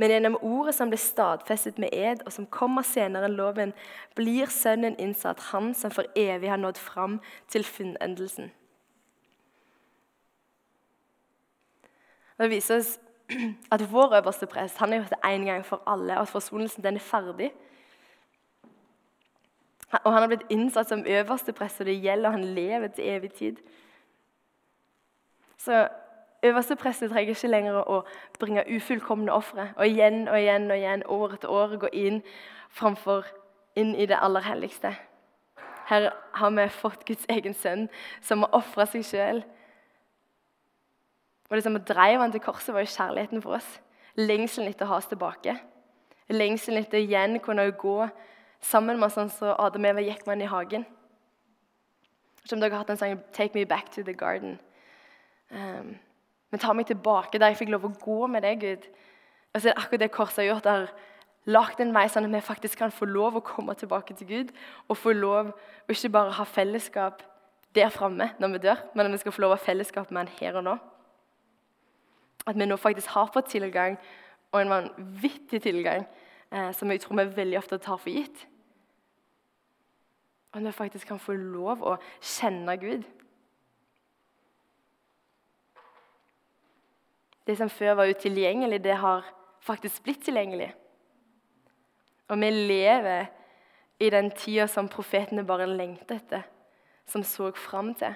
Men 0.00 0.14
gjennom 0.14 0.38
ordet 0.40 0.72
som 0.72 0.88
ble 0.88 0.96
stadfestet 0.96 1.76
med 1.78 1.92
ed, 1.92 2.22
og 2.24 2.32
som 2.32 2.46
kommer 2.48 2.86
senere 2.88 3.28
enn 3.28 3.36
loven, 3.36 3.74
blir 4.16 4.48
Sønnen 4.48 4.96
innsatt, 4.96 5.50
han 5.50 5.74
som 5.76 5.92
for 5.92 6.08
evig 6.16 6.48
har 6.48 6.56
nådd 6.56 6.80
fram 6.80 7.18
til 7.52 7.66
funnendelsen. 7.68 8.48
Det 12.40 12.48
viser 12.48 12.80
oss 12.80 12.94
at 13.74 13.84
vår 13.92 14.16
øverste 14.22 14.48
prest 14.48 14.80
han 14.80 14.94
har 14.94 15.02
gjort 15.02 15.12
det 15.12 15.20
én 15.28 15.44
gang 15.44 15.66
for 15.68 15.84
alle, 15.84 16.16
og 16.16 16.24
at 16.24 16.32
forsonelsen 16.32 16.84
den 16.84 16.96
er 16.96 17.04
ferdig. 17.04 17.52
Og 20.00 20.12
han 20.14 20.22
har 20.22 20.32
blitt 20.32 20.48
innsatt 20.48 20.88
som 20.88 21.04
øverste 21.04 21.52
prest, 21.52 21.84
og 21.84 21.92
det 21.92 22.00
gjelder, 22.00 22.30
og 22.30 22.38
han 22.38 22.54
lever 22.56 22.88
til 22.88 23.04
evig 23.04 23.32
tid. 23.36 23.60
Så 25.60 25.88
øverste 26.42 26.76
presten 26.76 27.10
trenger 27.10 27.34
ikke 27.34 27.48
lenger 27.48 27.82
å 27.84 28.00
bringe 28.38 28.64
ufullkomne 28.76 29.32
ofre 29.32 29.70
og 29.76 29.86
igjen 29.86 30.28
og 30.28 30.38
igjen 30.40 30.70
og 30.70 30.76
igjen 30.76 31.04
år 31.06 31.36
etter 31.36 31.52
år 31.52 31.76
gå 31.76 31.92
inn 31.92 32.22
framfor 32.70 33.26
inn 33.76 33.94
i 33.94 34.06
det 34.06 34.18
aller 34.22 34.40
helligste. 34.40 34.94
Her 35.90 36.10
har 36.34 36.50
vi 36.50 36.68
fått 36.68 37.04
Guds 37.06 37.26
egen 37.28 37.54
sønn, 37.54 37.88
som 38.22 38.44
har 38.44 38.54
ofra 38.54 38.86
seg 38.86 39.04
sjøl. 39.04 39.42
Og 41.50 41.56
det 41.56 41.64
som 41.64 41.78
drev 41.82 42.20
han 42.20 42.32
til 42.32 42.42
korset, 42.44 42.74
var 42.74 42.84
jo 42.84 42.92
kjærligheten 42.92 43.42
for 43.42 43.56
oss. 43.58 43.80
Lengselen 44.14 44.70
etter 44.70 44.86
å 44.86 44.92
ha 44.92 45.00
oss 45.00 45.10
tilbake. 45.10 45.56
Lengselen 46.30 46.84
etter 46.84 47.02
igjen 47.02 47.40
kunne 47.42 47.66
gå 47.74 47.96
sammen 48.62 49.00
med 49.00 49.08
oss 49.08 49.18
sånn 49.18 49.32
som 49.34 49.56
Adam 49.58 49.88
og 49.88 49.90
Eva 49.90 50.04
gikk 50.06 50.26
med 50.28 50.44
i 50.44 50.50
hagen. 50.50 50.86
Som 52.44 52.60
dere 52.60 52.70
har 52.70 52.84
hatt 52.84 52.90
en 52.90 52.96
sang 52.96 53.18
'Take 53.32 53.54
me 53.54 53.64
back 53.64 53.90
to 53.90 54.02
the 54.02 54.14
garden'. 54.14 54.58
Um, 55.50 55.98
men 56.50 56.60
ta 56.60 56.72
meg 56.74 56.88
tilbake 56.88 57.38
der 57.38 57.52
jeg 57.52 57.60
fikk 57.62 57.72
lov 57.74 57.86
å 57.86 57.94
gå 58.02 58.26
med 58.30 58.42
deg, 58.42 58.60
Gud. 58.60 58.90
Og 59.54 59.60
så 59.60 59.68
er 59.68 59.72
det 59.72 59.82
akkurat 59.82 60.02
det 60.04 60.12
korset 60.14 60.42
har 60.42 60.50
gjort. 60.50 60.64
der 60.64 60.90
lagt 61.48 61.80
en 61.80 61.94
vei 61.94 62.04
sånn 62.10 62.28
at 62.28 62.34
vi 62.34 62.42
faktisk 62.44 62.78
kan 62.78 62.92
få 62.92 63.08
lov 63.08 63.38
å 63.38 63.44
komme 63.44 63.74
tilbake 63.78 64.14
til 64.18 64.28
Gud. 64.28 64.54
Og 64.88 64.98
få 64.98 65.14
lov 65.16 65.52
å 65.52 65.94
ikke 65.94 66.12
bare 66.12 66.34
ha 66.36 66.44
fellesskap 66.44 67.22
der 67.74 67.90
framme 67.94 68.32
når 68.42 68.54
vi 68.54 68.62
dør, 68.66 68.80
men 68.94 69.06
at 69.06 69.14
vi 69.14 69.22
skal 69.22 69.34
få 69.34 69.44
lov 69.44 69.54
å 69.54 69.58
ha 69.58 69.64
fellesskap 69.64 70.10
med 70.10 70.26
Han 70.26 70.38
her 70.40 70.58
og 70.58 70.66
nå. 70.66 70.76
At 72.46 72.58
vi 72.58 72.66
nå 72.66 72.76
faktisk 72.76 73.12
har 73.14 73.30
fått 73.32 73.50
tilgang, 73.52 73.98
og 74.52 74.60
en 74.60 74.72
vanvittig 74.72 75.62
tilgang, 75.62 76.06
eh, 76.50 76.72
som 76.72 76.90
jeg 76.90 77.00
tror 77.00 77.16
vi 77.16 77.36
veldig 77.36 77.58
ofte 77.58 77.78
tar 77.78 77.96
for 77.96 78.10
gitt. 78.10 78.46
At 80.54 80.64
vi 80.64 80.72
faktisk 80.72 81.06
kan 81.06 81.18
få 81.18 81.32
lov 81.32 81.82
å 81.82 81.96
kjenne 82.20 82.76
Gud. 82.80 83.04
Det 87.46 87.56
som 87.58 87.70
før 87.72 87.96
var 88.00 88.10
utilgjengelig, 88.12 88.82
det 88.84 88.96
har 89.00 89.26
faktisk 89.64 90.02
blitt 90.04 90.24
tilgjengelig. 90.24 90.70
Og 92.30 92.38
vi 92.40 92.50
lever 92.50 93.30
i 94.00 94.10
den 94.10 94.30
tida 94.30 94.66
som 94.70 94.88
profetene 94.88 95.44
bare 95.44 95.66
lengtet 95.68 96.16
etter, 96.16 96.44
som 97.06 97.24
så 97.26 97.50
fram 97.56 97.94
til. 97.94 98.14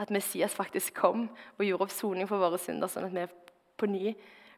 At 0.00 0.10
Messias 0.10 0.54
faktisk 0.56 0.94
kom 0.96 1.28
og 1.58 1.64
gjorde 1.66 1.86
opp 1.86 1.92
soning 1.94 2.28
for 2.28 2.40
våre 2.40 2.58
synder, 2.58 2.88
sånn 2.88 3.10
at 3.10 3.14
vi 3.14 3.26
på 3.80 3.88
ny 3.90 4.14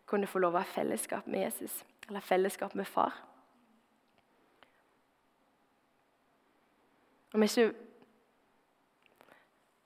kunne 0.08 0.28
få 0.30 0.42
lov 0.42 0.54
å 0.54 0.62
ha 0.62 0.68
fellesskap 0.68 1.26
med 1.26 1.46
Jesus, 1.46 1.82
eller 2.08 2.24
fellesskap 2.24 2.74
med 2.78 2.86
far. 2.86 3.16
Om 7.32 7.42
ikke 7.42 7.72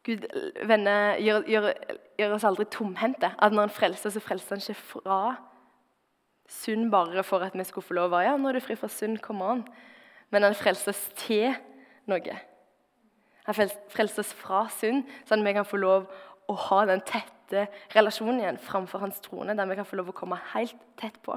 Gud 0.07 0.27
venner, 0.69 1.17
gjør, 1.19 1.47
gjør, 1.51 1.71
gjør, 2.19 2.35
oss 2.37 2.47
aldri 2.47 2.67
tomhendte. 2.71 3.33
At 3.43 3.55
når 3.55 3.67
han 3.67 3.75
frelser, 3.75 4.13
så 4.15 4.23
frelser 4.23 4.55
han 4.55 4.63
ikke 4.63 4.83
fra 4.93 5.21
synd 6.47 6.93
bare 6.93 7.25
for 7.27 7.43
at 7.43 7.57
vi 7.59 7.65
skulle 7.67 7.87
få 7.89 7.97
lov 7.99 8.15
å 8.15 8.21
ja, 8.23 8.37
nå 8.39 8.53
er 8.53 8.59
du 8.59 8.63
fri 8.63 8.77
fra 8.79 8.91
synd, 8.93 9.19
kom 9.25 9.43
an. 9.43 9.65
Men 10.31 10.47
han 10.47 10.55
frelser 10.55 10.95
oss 10.95 11.03
til 11.19 11.57
noe. 12.07 12.37
Han 13.49 13.59
frelser 13.59 14.23
oss 14.23 14.31
fra 14.35 14.65
synd, 14.75 15.07
sånn 15.27 15.43
at 15.43 15.49
vi 15.49 15.57
kan 15.59 15.67
få 15.67 15.81
lov 15.83 16.07
å 16.47 16.55
ha 16.69 16.81
den 16.87 17.03
tette 17.07 17.67
relasjonen 17.95 18.41
igjen 18.43 18.63
framfor 18.63 19.03
hans 19.03 19.19
trone, 19.23 19.55
der 19.55 19.71
vi 19.71 19.79
kan 19.79 19.87
få 19.87 19.99
lov 19.99 20.11
å 20.11 20.17
komme 20.17 20.39
helt 20.53 20.79
tett 20.99 21.19
på. 21.27 21.35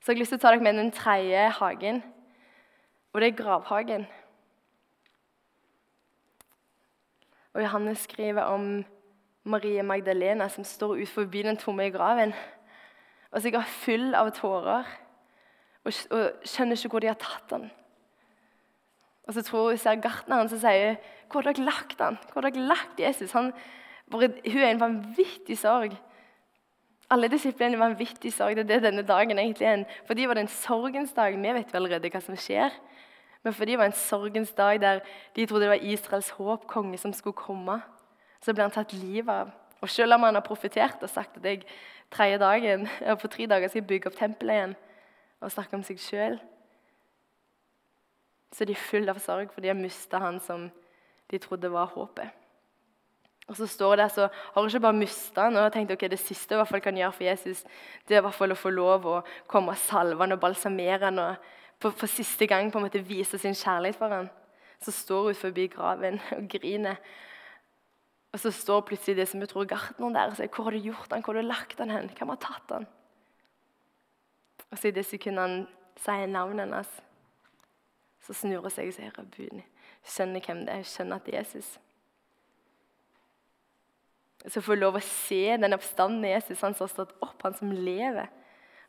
Så 0.00 0.12
jeg 0.12 0.18
har 0.18 0.20
lyst 0.20 0.34
til 0.34 0.40
å 0.40 0.44
ta 0.44 0.52
dere 0.52 0.64
med 0.64 0.76
den 0.76 0.92
tredje 0.92 1.48
hagen, 1.60 2.02
og 3.12 3.20
det 3.22 3.30
er 3.30 3.38
gravhagen. 3.38 4.06
Og 7.54 7.62
Johannes 7.62 7.98
skriver 8.08 8.42
om 8.42 8.84
Marie 9.44 9.82
Magdalena 9.82 10.48
som 10.48 10.64
står 10.64 10.96
ut 11.02 11.08
forbi 11.08 11.42
den 11.42 11.56
tomme 11.56 11.90
graven. 11.90 12.34
Og 13.30 13.42
sikkert 13.42 13.70
full 13.70 14.14
av 14.14 14.30
tårer 14.34 14.86
og, 15.84 15.92
og 16.10 16.46
skjønner 16.48 16.78
ikke 16.78 16.94
hvor 16.94 17.04
de 17.04 17.10
har 17.10 17.20
tatt 17.20 17.50
den. 17.50 17.68
Og 19.28 19.36
så 19.36 19.44
tror 19.44 19.70
hun 19.72 19.80
ser 19.80 20.00
gartneren 20.00 20.48
som 20.48 20.60
sier 20.60 20.96
'Hvor 21.28 21.42
har 21.42 21.52
dere 21.52 21.64
lagt 21.64 22.00
han? 22.00 22.18
Hvor 22.32 22.42
har 22.42 22.50
dere 22.50 22.68
lagt 22.68 23.00
Jesus?' 23.00 23.32
Han, 23.32 23.52
hun 24.12 24.22
er 24.22 24.68
i 24.68 24.70
en 24.70 24.80
vanvittig 24.80 25.58
sorg. 25.58 25.96
Alle 27.10 27.28
disiplene 27.28 27.72
er 27.72 27.82
en 27.82 27.90
vanvittig 27.90 28.32
sorg. 28.32 28.56
Det 28.56 28.70
er 28.70 28.74
det 28.74 28.82
denne 28.82 29.02
dagen 29.02 29.38
egentlig 29.38 29.66
er. 29.66 29.84
For 30.06 30.14
de 30.14 30.28
var 30.28 30.34
det 30.34 30.40
en 30.40 30.48
sorgens 30.48 31.12
dag. 31.12 31.36
Vi 31.36 31.52
vet 31.52 31.74
allerede 31.74 32.10
hva 32.10 32.20
som 32.20 32.36
skjer. 32.36 32.70
Men 33.44 33.52
fordi 33.52 33.74
det 33.74 33.78
var 33.78 33.90
en 33.90 33.98
sorgens 33.98 34.52
dag 34.56 34.80
der 34.80 35.00
de 35.36 35.46
trodde 35.46 35.66
det 35.66 35.70
var 35.70 35.82
Israels 35.82 36.30
håp, 36.30 36.66
konge, 36.66 36.98
som 36.98 37.12
skulle 37.12 37.36
komme, 37.36 37.80
så 38.40 38.52
ble 38.52 38.64
han 38.64 38.72
tatt 38.72 38.92
livet 38.96 39.32
av. 39.32 39.52
Og 39.84 39.90
selv 39.90 40.16
om 40.16 40.24
han 40.24 40.34
har 40.34 40.44
profetert 40.44 41.02
og 41.04 41.12
sagt 41.12 41.36
at 41.36 41.44
jeg 41.44 41.64
tredje 42.10 42.38
dagen, 42.40 42.88
på 43.20 43.28
tre 43.28 43.46
dager 43.46 43.68
skal 43.68 43.82
jeg 43.82 43.88
bygge 43.88 44.08
opp 44.08 44.16
tempelet 44.16 44.56
igjen, 44.56 44.76
og 45.44 45.52
snakke 45.52 45.76
om 45.76 45.84
seg 45.84 46.00
sjøl, 46.00 46.38
så 48.54 48.64
er 48.64 48.70
de 48.70 48.78
fulle 48.78 49.12
av 49.12 49.20
sorg, 49.20 49.50
for 49.52 49.60
de 49.60 49.68
har 49.68 49.76
mista 49.76 50.20
han 50.22 50.38
som 50.40 50.70
de 51.30 51.40
trodde 51.42 51.68
var 51.72 51.90
håpet. 51.92 52.40
Og 53.48 53.58
så 53.58 53.66
står 53.68 53.96
det, 54.00 54.06
så 54.14 54.28
har 54.30 54.62
hun 54.62 54.70
ikke 54.70 54.80
bare 54.86 54.96
mista 54.96 55.48
han 55.48 55.58
og 55.60 55.72
tenkt 55.74 55.92
ok, 55.92 56.06
det 56.08 56.20
siste 56.22 56.56
jeg 56.56 56.82
kan 56.82 56.96
gjøre 56.96 57.12
for 57.12 57.26
Jesus, 57.26 57.64
det 58.08 58.16
er 58.16 58.22
i 58.22 58.24
hvert 58.24 58.38
fall 58.38 58.54
å 58.54 58.56
få 58.56 58.72
lov 58.72 59.04
å 59.10 59.18
komme 59.50 59.74
og 59.74 59.82
salve 59.82 60.22
han 60.22 60.32
og 60.32 60.40
balsamere 60.40 61.10
han 61.10 61.20
og 61.20 61.50
for, 61.84 61.92
for, 61.92 62.08
siste 62.08 62.46
gang 62.48 62.70
på 62.72 62.80
en 62.80 62.86
måte 62.86 63.02
viser 63.04 63.40
sin 63.40 63.56
kjærlighet 63.56 63.98
for 64.00 64.08
ham. 64.08 64.30
Så 64.80 64.92
står 64.92 65.28
hun 65.28 65.36
forbi 65.36 65.66
graven 65.72 66.20
og 66.32 66.48
griner. 66.48 66.96
Og 68.32 68.40
så 68.40 68.50
står 68.50 68.86
plutselig 68.88 69.16
det 69.16 69.28
som 69.28 69.42
hun 69.42 69.50
tror 69.50 69.68
gartneren 69.68 70.14
der 70.14 70.30
og 70.30 70.36
sier 70.36 70.48
'Hvor 70.48 70.64
har 70.64 70.70
du 70.70 70.78
gjort 70.78 71.12
han? 71.12 71.22
Hvor 71.22 71.34
har 71.34 71.42
du 71.42 71.48
lagt 71.48 71.78
han 71.78 71.90
hen? 71.90 72.10
Hvem 72.18 72.28
har 72.28 72.36
tatt 72.36 72.70
han?' 72.70 72.86
Og 74.70 74.78
så 74.78 74.88
i 74.88 74.90
det 74.90 75.04
sekundet 75.06 75.48
han 75.48 75.68
sier 75.96 76.26
navnet 76.26 76.66
hennes, 76.66 77.02
så 78.20 78.32
snur 78.32 78.60
hun 78.60 78.70
seg 78.70 78.88
og 78.88 78.94
sier 78.94 79.10
'Rabuni'. 79.10 79.68
Hun 80.02 80.10
skjønner 80.10 80.40
hvem 80.40 80.64
det 80.66 80.68
er. 80.68 80.82
Hun 80.82 80.84
skjønner 80.84 81.16
at 81.16 81.26
det 81.26 81.34
er 81.34 81.38
Jesus. 81.38 81.78
Så 84.48 84.60
får 84.60 84.72
hun 84.72 84.80
lov 84.80 84.96
å 84.96 85.00
se 85.00 85.56
den 85.56 85.72
oppstandende 85.72 86.28
Jesus, 86.28 86.60
han 86.60 86.74
som 86.74 86.84
har 86.84 86.92
stått 86.92 87.14
opp, 87.22 87.42
han 87.42 87.54
som 87.54 87.70
lever. 87.70 88.28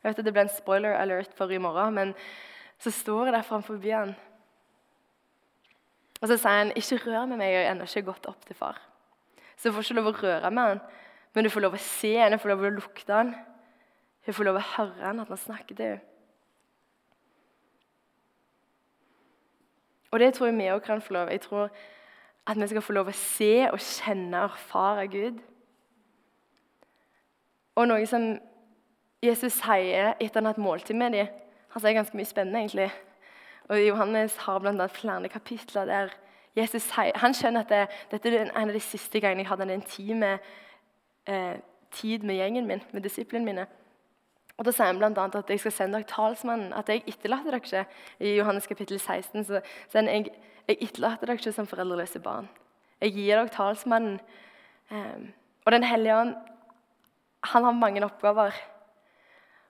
Jeg 0.02 0.10
vet 0.10 0.18
at 0.18 0.24
Det 0.24 0.32
ble 0.32 0.42
en 0.42 0.48
spoiler 0.48 0.96
alert 0.96 1.32
for 1.34 1.50
i 1.50 1.58
morgen, 1.58 1.94
men 1.94 2.14
så 2.78 2.90
står 2.90 3.24
jeg 3.24 3.34
der 3.34 3.42
framfor 3.42 3.80
han. 3.90 4.14
Og 6.20 6.28
så 6.28 6.36
sier 6.36 6.58
han, 6.58 6.72
'Ikke 6.72 6.96
rør 7.06 7.26
med 7.26 7.36
meg, 7.36 7.52
jeg 7.52 7.66
har 7.66 7.74
ennå 7.74 7.84
ikke 7.84 8.12
gått 8.12 8.26
opp 8.26 8.44
til 8.46 8.56
far.' 8.56 8.80
Så 9.56 9.68
du 9.68 9.72
får 9.72 9.82
ikke 9.82 9.94
lov 9.94 10.06
å 10.06 10.18
røre 10.22 10.50
med 10.50 10.62
han, 10.62 10.80
men 11.34 11.44
du 11.44 11.50
får 11.50 11.60
lov 11.60 11.74
å 11.74 11.78
se 11.78 12.16
han, 12.16 12.32
du 12.32 12.38
får 12.38 12.48
lov 12.48 12.64
å 12.64 12.70
lukte 12.70 13.12
han. 13.12 13.34
Hun 14.26 14.34
får 14.34 14.44
lov 14.44 14.56
å 14.56 14.68
høre 14.76 15.06
han, 15.06 15.20
at 15.20 15.28
han 15.28 15.36
snakker 15.36 15.74
til 15.74 15.86
henne. 15.86 16.00
Og 20.10 20.20
det 20.20 20.34
tror 20.34 20.46
jeg 20.46 20.56
vi 20.56 20.70
òg 20.72 20.82
kan 20.82 21.00
få 21.02 21.12
lov. 21.12 21.28
Jeg 21.28 21.40
tror 21.40 21.70
At 22.46 22.56
vi 22.56 22.66
skal 22.66 22.82
få 22.82 22.92
lov 22.92 23.08
å 23.08 23.12
se 23.12 23.68
og 23.72 23.78
kjenne 23.82 24.38
og 24.38 24.52
erfare 24.52 25.08
Gud. 25.10 25.40
Og 27.74 27.88
noe 27.88 28.06
som 28.06 28.38
Jesus 29.22 29.56
sier 29.58 30.12
etter 30.20 30.38
han 30.38 30.46
har 30.46 30.54
hatt 30.54 30.62
måltid 30.62 30.94
med 30.94 31.12
dem, 31.12 31.26
han 31.76 31.84
sier 31.84 31.92
ganske 31.92 32.16
mye 32.16 32.24
spennende. 32.24 32.60
egentlig. 32.60 32.90
Og 33.68 33.80
Johannes 33.82 34.36
har 34.36 34.58
blant 34.58 34.80
annet 34.80 34.90
flere 34.96 35.28
kapitler 35.28 35.84
der 35.84 36.14
Jesus 36.56 36.82
sier, 36.88 37.12
han 37.20 37.34
skjønner 37.36 37.66
at 37.66 37.68
det, 37.68 37.80
dette 38.10 38.30
er 38.32 38.46
en 38.46 38.70
av 38.70 38.72
de 38.72 38.80
siste 38.80 39.20
gangene 39.20 39.42
jeg 39.44 39.50
hadde 39.50 39.66
en 39.66 39.74
intime 39.74 40.38
eh, 41.28 41.58
tid 41.92 42.24
med 42.24 42.38
gjengen 42.38 42.66
min, 42.66 42.80
med 42.92 43.04
disiplene 43.04 43.44
mine. 43.44 43.66
Og 44.56 44.64
Da 44.64 44.72
sier 44.72 44.88
han 44.88 44.96
bl.a. 44.96 45.10
at 45.26 45.50
jeg 45.52 45.60
skal 45.60 45.74
sende 45.74 45.98
dere 45.98 46.08
talsmannen. 46.08 46.72
At 46.72 46.88
jeg 46.88 47.02
etterlater 47.06 47.52
dere 47.52 47.60
ikke. 47.60 47.84
I 48.24 48.38
Johannes 48.38 48.66
kapittel 48.66 48.96
16 48.96 49.44
så 49.44 49.60
sier 49.60 50.00
han 50.00 50.08
jeg, 50.08 50.32
jeg 50.68 50.78
etterlater 50.80 51.28
dere 51.28 51.36
ikke 51.36 51.52
som 51.52 51.68
foreldreløse 51.68 52.22
barn. 52.24 52.48
Jeg 53.04 53.12
gir 53.12 53.34
dere 53.34 53.52
talsmannen. 53.52 54.16
Eh, 54.88 55.28
og 55.66 55.76
Den 55.76 55.84
hellige 55.84 56.16
ånd 56.16 56.34
han 57.52 57.68
har 57.68 57.76
mange 57.76 58.04
oppgaver. 58.04 58.56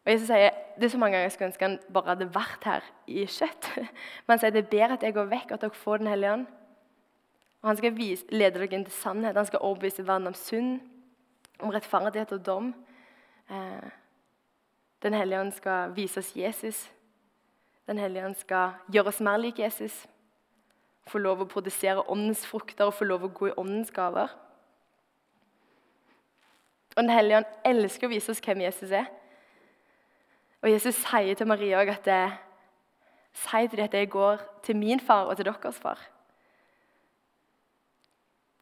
Og 0.06 0.12
Jesus 0.12 0.28
sier 0.30 0.54
det 0.76 0.86
er 0.86 0.92
så 0.92 0.98
mange 1.00 1.16
ganger 1.16 1.24
jeg 1.24 1.32
skulle 1.34 1.48
ønske 1.50 1.66
han 1.66 1.78
bare 1.92 2.12
hadde 2.12 2.28
vært 2.34 2.66
her 2.68 2.84
i 3.10 3.24
kjøtt. 3.26 3.70
Men 4.24 4.34
han 4.34 4.42
sier 4.42 4.52
det 4.54 4.62
er 4.62 4.70
bedre 4.70 4.98
at 4.98 5.02
jeg 5.02 5.16
går 5.16 5.30
vekk, 5.32 5.54
at 5.56 5.64
dere 5.64 5.82
får 5.82 6.02
Den 6.02 6.10
hellige 6.12 6.32
ånd. 6.32 6.46
Og 7.62 7.68
Han 7.68 7.76
skal 7.76 7.96
vise, 7.96 8.26
lede 8.30 8.60
dere 8.60 8.68
inn 8.70 8.84
til 8.86 8.94
sannhet. 8.94 9.36
Han 9.36 9.48
skal 9.48 9.64
overbevise 9.66 10.06
verden 10.06 10.30
om 10.30 10.34
synd, 10.38 10.80
om 11.58 11.72
rettferdighet 11.74 12.36
og 12.36 12.46
dom. 12.46 12.74
Eh, 13.50 13.88
den 15.02 15.14
hellige 15.14 15.40
ånd 15.40 15.52
skal 15.56 15.96
vise 15.96 16.22
oss 16.22 16.36
Jesus. 16.36 16.84
Den 17.86 17.98
hellige 17.98 18.26
ånd 18.26 18.38
skal 18.38 18.78
gjøre 18.92 19.10
oss 19.10 19.20
mer 19.20 19.42
lik 19.42 19.58
Jesus. 19.58 20.06
Få 21.10 21.18
lov 21.18 21.42
å 21.42 21.50
produsere 21.50 22.06
åndens 22.10 22.46
frukter 22.46 22.86
og 22.86 22.94
få 22.94 23.08
lov 23.08 23.26
å 23.26 23.34
gå 23.34 23.50
i 23.50 23.58
åndens 23.58 23.90
gaver. 23.90 24.30
Og 26.96 27.02
Den 27.02 27.10
hellige 27.10 27.42
ånd 27.42 27.62
elsker 27.64 28.06
å 28.06 28.14
vise 28.14 28.30
oss 28.30 28.42
hvem 28.44 28.62
Jesus 28.68 28.94
er. 28.94 29.10
Og 30.62 30.70
Jesus 30.70 30.98
sier 30.98 31.36
til 31.36 31.48
Maria 31.48 31.80
også 31.80 31.96
at 31.96 32.04
det, 32.08 32.20
sier 33.36 33.68
til 33.68 33.78
dem 33.78 33.88
at 33.88 33.94
jeg 33.94 34.10
går 34.10 34.44
til 34.64 34.76
min 34.76 35.00
far 35.00 35.28
og 35.28 35.36
til 35.36 35.48
deres 35.48 35.80
far. 35.80 36.00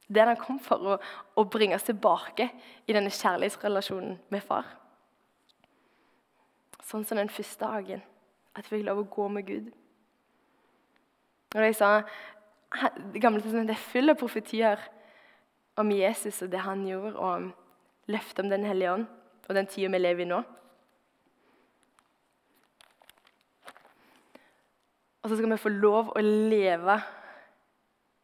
Det 0.09 0.21
er 0.21 0.29
det 0.29 0.37
han 0.37 0.43
kom 0.43 0.59
for, 0.61 0.83
å, 0.85 0.97
å 1.41 1.45
bringe 1.49 1.77
oss 1.79 1.87
tilbake 1.87 2.51
i 2.87 2.93
denne 2.93 3.13
kjærlighetsrelasjonen 3.15 4.19
med 4.31 4.43
far. 4.45 4.67
Sånn 6.85 7.07
som 7.09 7.17
den 7.17 7.33
første 7.33 7.65
dagen. 7.65 8.03
At 8.55 8.69
vi 8.69 8.77
fikk 8.77 8.87
lov 8.87 9.01
å 9.01 9.09
gå 9.11 9.29
med 9.33 9.47
Gud. 9.49 9.71
Og 11.55 11.63
jeg 11.63 11.77
sa, 11.79 12.03
Det 13.15 13.23
gamle 13.23 13.41
testamentet 13.41 13.77
er 13.77 13.87
full 13.87 14.11
av 14.11 14.19
profetier 14.19 14.81
om 15.79 15.91
Jesus 15.95 16.43
og 16.43 16.51
det 16.51 16.63
han 16.63 16.83
gjorde, 16.87 17.15
og 17.15 17.29
om 17.29 17.45
løftet 18.11 18.45
om 18.45 18.51
Den 18.51 18.67
hellige 18.67 18.93
ånd 18.93 19.07
og 19.49 19.55
den 19.55 19.67
tida 19.69 19.91
vi 19.93 20.01
lever 20.01 20.25
i 20.25 20.29
nå. 20.29 20.43
Og 25.25 25.31
så 25.31 25.37
skal 25.37 25.51
vi 25.51 25.57
få 25.57 25.73
lov 25.73 26.13
å 26.13 26.21
leve 26.21 26.99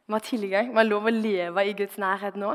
Vi 0.06 0.12
har 0.12 0.24
tilgang, 0.26 0.72
vi 0.72 0.76
har 0.76 0.84
lov 0.84 1.06
å 1.08 1.12
leve 1.14 1.64
i 1.64 1.72
Guds 1.72 1.96
nærhet 2.02 2.36
nå. 2.36 2.50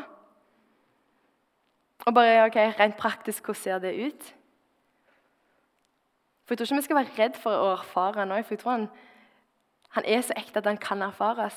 Og 2.06 2.14
bare, 2.14 2.44
ok, 2.46 2.58
Rent 2.78 2.98
praktisk, 3.00 3.46
hvordan 3.46 3.62
ser 3.62 3.80
det 3.80 3.94
ut? 3.96 4.26
For 6.46 6.54
Jeg 6.54 6.58
tror 6.58 6.66
ikke 6.66 6.76
vi 6.76 6.86
skal 6.86 7.00
være 7.00 7.16
redd 7.18 7.40
for 7.42 7.58
å 7.58 7.72
erfare 7.78 8.26
òg, 8.26 8.44
for 8.44 8.54
jeg 8.54 8.60
tror 8.62 8.72
han, 8.72 8.90
han, 9.96 10.06
er 10.06 10.22
så 10.22 10.36
ekte 10.38 10.62
at 10.62 10.68
han 10.70 10.78
kan 10.78 11.02
erfares. 11.02 11.56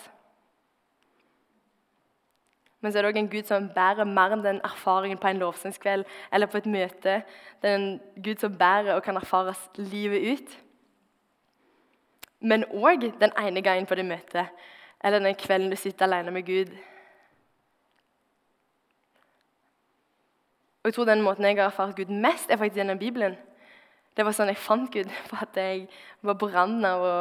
Men 2.81 2.93
så 2.93 2.99
er 2.99 3.03
det 3.03 3.11
òg 3.11 3.19
en 3.21 3.29
Gud 3.29 3.51
som 3.51 3.69
bærer 3.75 4.09
mer 4.09 4.33
enn 4.33 4.47
den 4.47 4.63
erfaringen 4.65 5.19
på 5.19 5.29
en 5.29 5.43
lovsangskveld 5.43 6.07
eller 6.33 6.47
på 6.47 6.63
et 6.63 6.71
møte. 6.71 7.19
Det 7.61 7.69
er 7.69 7.77
en 7.77 8.01
Gud 8.17 8.41
som 8.41 8.57
bærer 8.57 8.95
og 8.95 9.03
kan 9.03 9.19
erfares 9.19 9.67
livet 9.77 10.31
ut. 10.33 10.59
Men 12.41 12.65
òg 12.71 13.09
den 13.21 13.33
ene 13.39 13.63
gangen 13.63 13.87
på 13.87 13.99
det 13.99 14.07
møtet 14.07 14.47
eller 15.05 15.19
den 15.23 15.35
kvelden 15.39 15.71
du 15.71 15.77
sitter 15.77 16.07
alene 16.07 16.31
med 16.31 16.47
Gud. 16.47 16.73
Og 20.83 20.91
jeg 20.91 20.95
tror 20.95 21.05
den 21.05 21.23
måten 21.23 21.45
jeg 21.45 21.57
har 21.57 21.71
erfart 21.71 21.97
Gud 21.97 22.11
mest, 22.11 22.51
er 22.51 22.57
faktisk 22.57 22.77
gjennom 22.77 22.99
Bibelen. 22.99 23.37
Det 24.17 24.25
var 24.27 24.35
sånn 24.35 24.51
jeg 24.51 24.59
fant 24.59 24.91
Gud. 24.91 25.11
For 25.31 25.45
at 25.45 25.57
jeg 25.59 25.87
var 26.23 26.39
på 26.39 26.49
randen 26.51 26.87
av 26.89 27.03
å 27.03 27.17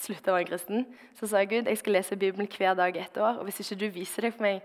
slutte 0.00 0.32
å 0.32 0.36
være 0.38 0.48
kristen. 0.48 0.86
Så 1.18 1.28
sa 1.28 1.42
jeg 1.42 1.50
Gud, 1.50 1.68
jeg 1.68 1.80
skal 1.80 1.98
lese 1.98 2.16
Bibelen 2.16 2.48
hver 2.48 2.76
dag 2.78 2.96
i 2.96 3.02
ett 3.02 3.18
år. 3.20 3.40
Og 3.40 3.48
hvis 3.48 3.60
ikke 3.60 3.80
du 3.82 3.88
viser 3.92 4.24
deg 4.24 4.36
for 4.36 4.46
meg, 4.46 4.62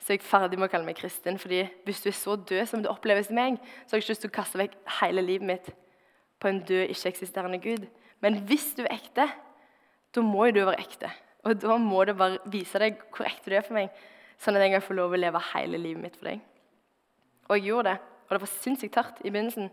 så 0.00 0.12
er 0.12 0.18
jeg 0.18 0.26
ferdig 0.26 0.58
med 0.58 0.68
å 0.68 0.72
kalle 0.72 0.84
meg 0.84 0.98
kristen. 0.98 1.38
fordi 1.38 1.62
hvis 1.84 2.02
du 2.02 2.08
er 2.10 2.18
så 2.18 2.36
død 2.36 2.66
som 2.68 2.82
det 2.82 2.90
oppleves 2.90 3.30
i 3.30 3.36
meg, 3.38 3.56
så 3.86 3.94
har 3.94 4.00
jeg 4.00 4.04
ikke 4.04 4.12
lyst 4.12 4.24
til 4.26 4.32
å 4.32 4.38
kaste 4.40 4.60
vekk 4.60 4.74
hele 5.00 5.22
livet 5.24 5.46
mitt 5.46 5.70
på 6.40 6.50
en 6.50 6.60
død, 6.60 6.88
ikke-eksisterende 6.92 7.60
Gud. 7.62 7.86
Men 8.24 8.40
hvis 8.48 8.70
du 8.78 8.82
er 8.86 8.94
ekte, 8.96 9.28
da 10.14 10.24
må 10.24 10.48
jo 10.48 10.56
du 10.56 10.64
være 10.64 10.80
ekte. 10.80 11.10
Og 11.44 11.60
da 11.60 11.76
må 11.76 12.06
du 12.08 12.14
bare 12.16 12.40
vise 12.48 12.80
deg 12.80 13.02
hvor 13.12 13.28
ekte 13.28 13.52
du 13.52 13.58
er 13.58 13.66
for 13.66 13.76
meg, 13.76 13.92
sånn 14.40 14.56
at 14.56 14.64
jeg 14.64 14.72
kan 14.72 14.84
få 14.86 14.96
lov 14.96 15.12
å 15.12 15.20
leve 15.20 15.42
hele 15.52 15.80
livet 15.80 16.00
mitt 16.00 16.16
for 16.16 16.30
deg. 16.30 16.40
Og 17.50 17.58
jeg 17.58 17.68
gjorde 17.68 17.92
det. 17.92 18.10
Og 18.24 18.32
det 18.32 18.40
var 18.40 18.52
sinnssykt 18.54 18.96
hardt 18.96 19.20
i 19.20 19.30
begynnelsen. 19.30 19.68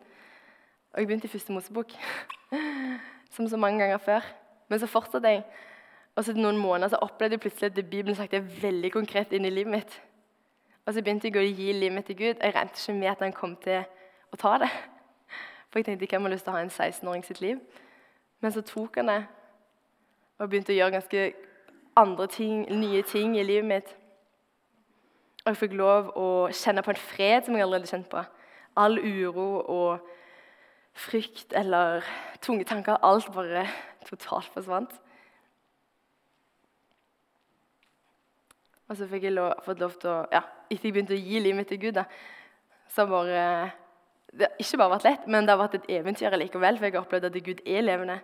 Og 0.92 1.00
jeg 1.00 1.08
begynte 1.08 1.30
i 1.30 1.32
første 1.32 1.56
Mosebok, 1.56 1.94
som 3.34 3.48
så 3.48 3.60
mange 3.62 3.80
ganger 3.80 4.02
før. 4.04 4.28
Men 4.68 4.82
så 4.82 4.90
fortsatte 4.92 5.32
jeg. 5.32 5.46
Og 6.20 6.26
så 6.28 6.36
noen 6.36 6.60
måneder 6.60 6.92
så 6.92 7.00
opplevde 7.06 7.38
jeg 7.38 7.46
plutselig 7.46 7.72
at 7.72 7.86
Bibelen 7.88 8.18
sagt 8.18 8.36
det 8.36 8.44
veldig 8.64 8.92
konkret 8.92 9.32
inn 9.32 9.48
i 9.48 9.54
livet 9.54 9.72
mitt. 9.72 9.96
Og 10.84 10.92
så 10.94 11.04
begynte 11.04 11.30
jeg 11.30 11.40
å 11.40 11.46
gi 11.46 11.72
livet 11.72 11.96
mitt 11.96 12.10
til 12.10 12.20
Gud. 12.20 12.42
Jeg 12.42 12.56
regnet 12.56 12.82
ikke 12.82 12.98
med 12.98 13.14
at 13.14 13.24
han 13.24 13.36
kom 13.38 13.56
til 13.64 13.86
å 14.34 14.40
ta 14.42 14.58
det. 14.66 14.72
For 15.72 15.80
jeg 15.80 15.88
tenkte 15.88 16.12
hvem 16.12 16.28
har 16.28 16.34
lyst 16.36 16.44
til 16.48 16.52
å 16.52 16.58
ha 16.58 16.66
en 16.66 16.74
16-åring 16.74 17.24
sitt 17.24 17.40
liv. 17.40 17.62
Men 18.42 18.52
så 18.52 18.62
tok 18.66 18.96
han 18.96 19.12
det 19.12 19.22
og 20.42 20.50
begynte 20.50 20.74
å 20.74 20.76
gjøre 20.76 20.96
ganske 20.96 21.26
andre 21.98 22.26
ting, 22.28 22.64
nye 22.74 23.04
ting 23.06 23.36
i 23.38 23.46
livet 23.46 23.68
mitt. 23.70 23.92
Og 25.44 25.52
jeg 25.52 25.60
fikk 25.60 25.76
lov 25.78 26.10
å 26.18 26.28
kjenne 26.54 26.82
på 26.86 26.94
en 26.94 27.02
fred 27.02 27.46
som 27.46 27.58
jeg 27.58 27.66
aldri 27.66 27.80
hadde 27.80 27.92
kjent 27.92 28.10
på. 28.10 28.24
All 28.82 28.98
uro 28.98 29.48
og 29.62 30.10
frykt 30.98 31.54
eller 31.58 32.06
tunge 32.42 32.66
tanker. 32.66 32.98
Alt 33.06 33.30
bare 33.34 33.68
totalt 34.08 34.50
forsvant. 34.54 34.94
Og 38.90 38.98
så 38.98 39.08
fikk 39.08 39.30
jeg 39.30 39.38
lov, 39.38 39.54
fått 39.64 39.80
lov 39.80 39.94
til 40.02 40.12
å 40.12 40.18
ja, 40.34 40.42
Etter 40.72 40.88
jeg 40.90 40.96
begynte 40.96 41.16
å 41.16 41.20
gi 41.20 41.40
livet 41.40 41.58
mitt 41.58 41.68
til 41.68 41.80
Gud, 41.82 41.98
da, 41.98 42.06
så 42.88 43.04
bare 43.08 43.42
Det 44.32 44.48
har 44.48 44.64
ikke 44.64 44.80
bare 44.80 44.94
vært 44.96 45.08
lett, 45.10 45.26
men 45.28 45.48
det 45.48 45.54
har 45.54 45.60
vært 45.60 45.80
et 45.80 45.90
eventyr 46.00 46.38
likevel. 46.40 46.78
For 46.78 46.88
jeg 46.88 46.96
har 46.96 47.04
opplevd 47.04 47.28
at 47.28 47.42
Gud 47.44 47.66
er 47.66 47.82
levende, 47.84 48.20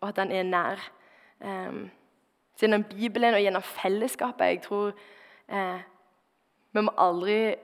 og 0.00 0.10
at 0.10 0.20
han 0.20 0.32
er 0.32 0.44
nær. 0.44 0.82
Um, 1.40 1.86
gjennom 2.58 2.84
Bibelen 2.84 3.34
og 3.34 3.40
gjennom 3.40 3.62
fellesskapet. 3.62 4.46
Jeg 4.46 4.62
tror 4.62 4.92
eh, 5.48 5.80
Vi 6.72 6.82
må 6.82 6.92
aldri 6.98 7.54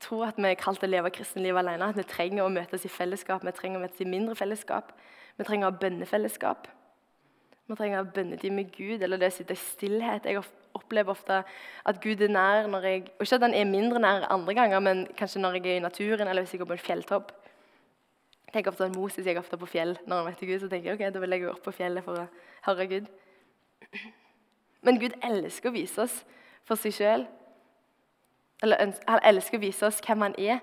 tro 0.00 0.22
at 0.22 0.38
vi 0.38 0.48
er 0.48 0.58
kalt 0.58 0.80
til 0.80 0.88
å 0.88 0.94
leve 0.96 1.12
kristenlivet 1.14 1.60
alene. 1.62 1.90
At 1.90 1.98
vi 1.98 2.06
trenger 2.08 2.44
å 2.44 2.52
møtes 2.52 2.86
i 2.86 2.92
fellesskap, 2.92 3.44
vi 3.44 3.54
trenger 3.54 3.80
å 3.80 3.84
møtes 3.84 4.02
i 4.02 4.08
mindre 4.08 4.36
fellesskap. 4.38 4.92
Vi 5.38 5.46
trenger 5.46 5.68
å 5.68 5.72
ha 5.72 5.80
bønnefellesskap. 5.82 6.68
Vi 7.68 7.76
trenger 7.76 8.00
å 8.00 8.04
ha 8.04 8.12
bønnetid 8.14 8.54
med 8.54 8.72
Gud, 8.74 9.02
eller 9.02 9.20
det 9.20 9.32
å 9.32 9.36
sitte 9.36 9.54
i 9.54 9.60
stillhet. 9.60 10.26
Jeg 10.26 10.40
opplever 10.78 11.12
ofte 11.12 11.42
at 11.42 12.00
Gud 12.02 12.22
er 12.24 12.32
nær 12.32 12.70
når 12.70 12.86
jeg 12.88 13.04
og 13.18 13.26
Ikke 13.26 13.36
at 13.36 13.46
han 13.46 13.54
er 13.54 13.68
mindre 13.68 14.00
nær 14.02 14.26
andre 14.32 14.54
ganger, 14.54 14.80
men 14.80 15.06
kanskje 15.18 15.42
når 15.42 15.58
jeg 15.58 15.66
er 15.66 15.76
i 15.76 15.84
naturen, 15.84 16.28
eller 16.28 16.42
hvis 16.42 16.54
jeg 16.54 16.62
går 16.62 16.70
på 16.72 16.78
en 16.78 16.86
fjelltopp. 16.86 17.32
Jeg 18.46 18.52
tenker 18.52 18.72
ofte 18.72 18.86
at 18.88 18.96
Moses 18.96 19.26
gikk 19.26 19.42
ofte 19.42 19.58
på 19.60 19.68
fjell 19.68 19.98
når 20.06 20.16
han 20.16 20.30
møtte 20.30 20.46
Gud. 20.48 20.60
Så 20.62 20.68
tenker 20.72 20.90
jeg, 20.90 20.96
ok, 20.96 21.14
da 21.14 21.20
vil 21.20 21.36
jeg 21.36 21.42
gå 21.44 21.50
opp 21.52 21.64
på 21.66 21.74
fjellet 21.76 22.04
for 22.06 22.22
å 22.22 22.28
høre 22.70 22.86
Gud. 22.88 23.10
Men 24.86 25.00
Gud 25.00 25.16
elsker 25.24 25.68
å 25.68 25.74
vise 25.74 26.06
oss 26.06 26.22
for 26.68 26.78
seg 26.80 26.94
sjøl 26.96 27.26
Han 28.62 29.20
elsker 29.22 29.58
å 29.58 29.62
vise 29.62 29.86
oss 29.86 30.00
hvem 30.02 30.24
han 30.26 30.34
er. 30.38 30.62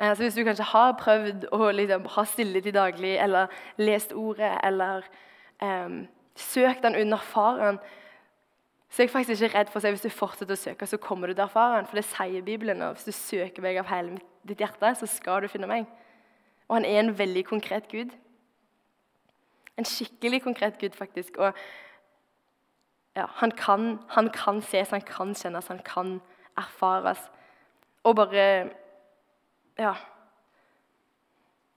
Eh, 0.00 0.16
så 0.16 0.22
Hvis 0.22 0.34
du 0.34 0.44
kanskje 0.44 0.66
har 0.72 0.96
prøvd 1.00 1.46
å 1.52 1.70
liksom, 1.70 2.06
ha 2.16 2.24
stillhet 2.24 2.66
i 2.66 2.74
daglig, 2.74 3.14
eller 3.16 3.46
lest 3.76 4.12
ordet, 4.12 4.52
eller 4.64 5.06
um, 5.62 6.06
søkt 6.36 6.84
han 6.84 6.96
under 6.96 7.16
faren, 7.16 7.78
så 8.90 9.02
jeg 9.02 9.08
er 9.08 9.12
faktisk 9.12 9.42
ikke 9.42 9.58
redd 9.58 9.68
for 9.70 9.78
å 9.78 9.82
si 9.84 9.90
hvis 9.94 10.02
du 10.02 10.10
fortsetter 10.10 10.56
å 10.56 10.58
søke, 10.58 10.86
så 10.86 10.98
kommer 10.98 11.30
du 11.30 11.36
til 11.36 11.44
å 11.44 11.46
erfare 11.46 11.76
han. 11.76 11.86
For 11.86 12.00
det 12.00 12.08
sier 12.10 12.42
Bibelen. 12.42 12.82
og 12.82 12.96
Hvis 12.96 13.06
du 13.06 13.14
søker 13.14 13.62
meg 13.62 13.78
av 13.78 13.86
hele 13.86 14.18
ditt 14.42 14.58
hjerte, 14.58 14.90
så 14.98 15.06
skal 15.06 15.44
du 15.44 15.48
finne 15.52 15.68
meg. 15.70 15.86
Og 16.66 16.74
han 16.74 16.86
er 16.88 16.98
en 16.98 17.12
veldig 17.18 17.44
konkret 17.46 17.86
Gud. 17.90 18.10
En 19.78 19.86
skikkelig 19.86 20.42
konkret 20.42 20.78
Gud, 20.82 20.98
faktisk. 20.98 21.38
Og 21.38 21.54
ja, 23.14 23.28
han, 23.38 23.54
kan, 23.54 24.00
han 24.10 24.30
kan 24.34 24.58
ses, 24.62 24.90
han 24.90 25.06
kan 25.06 25.36
kjennes, 25.38 25.70
han 25.70 25.82
kan 25.86 26.18
erfares. 26.58 27.22
Og 28.02 28.16
bare 28.16 28.70
Ja. 29.78 29.94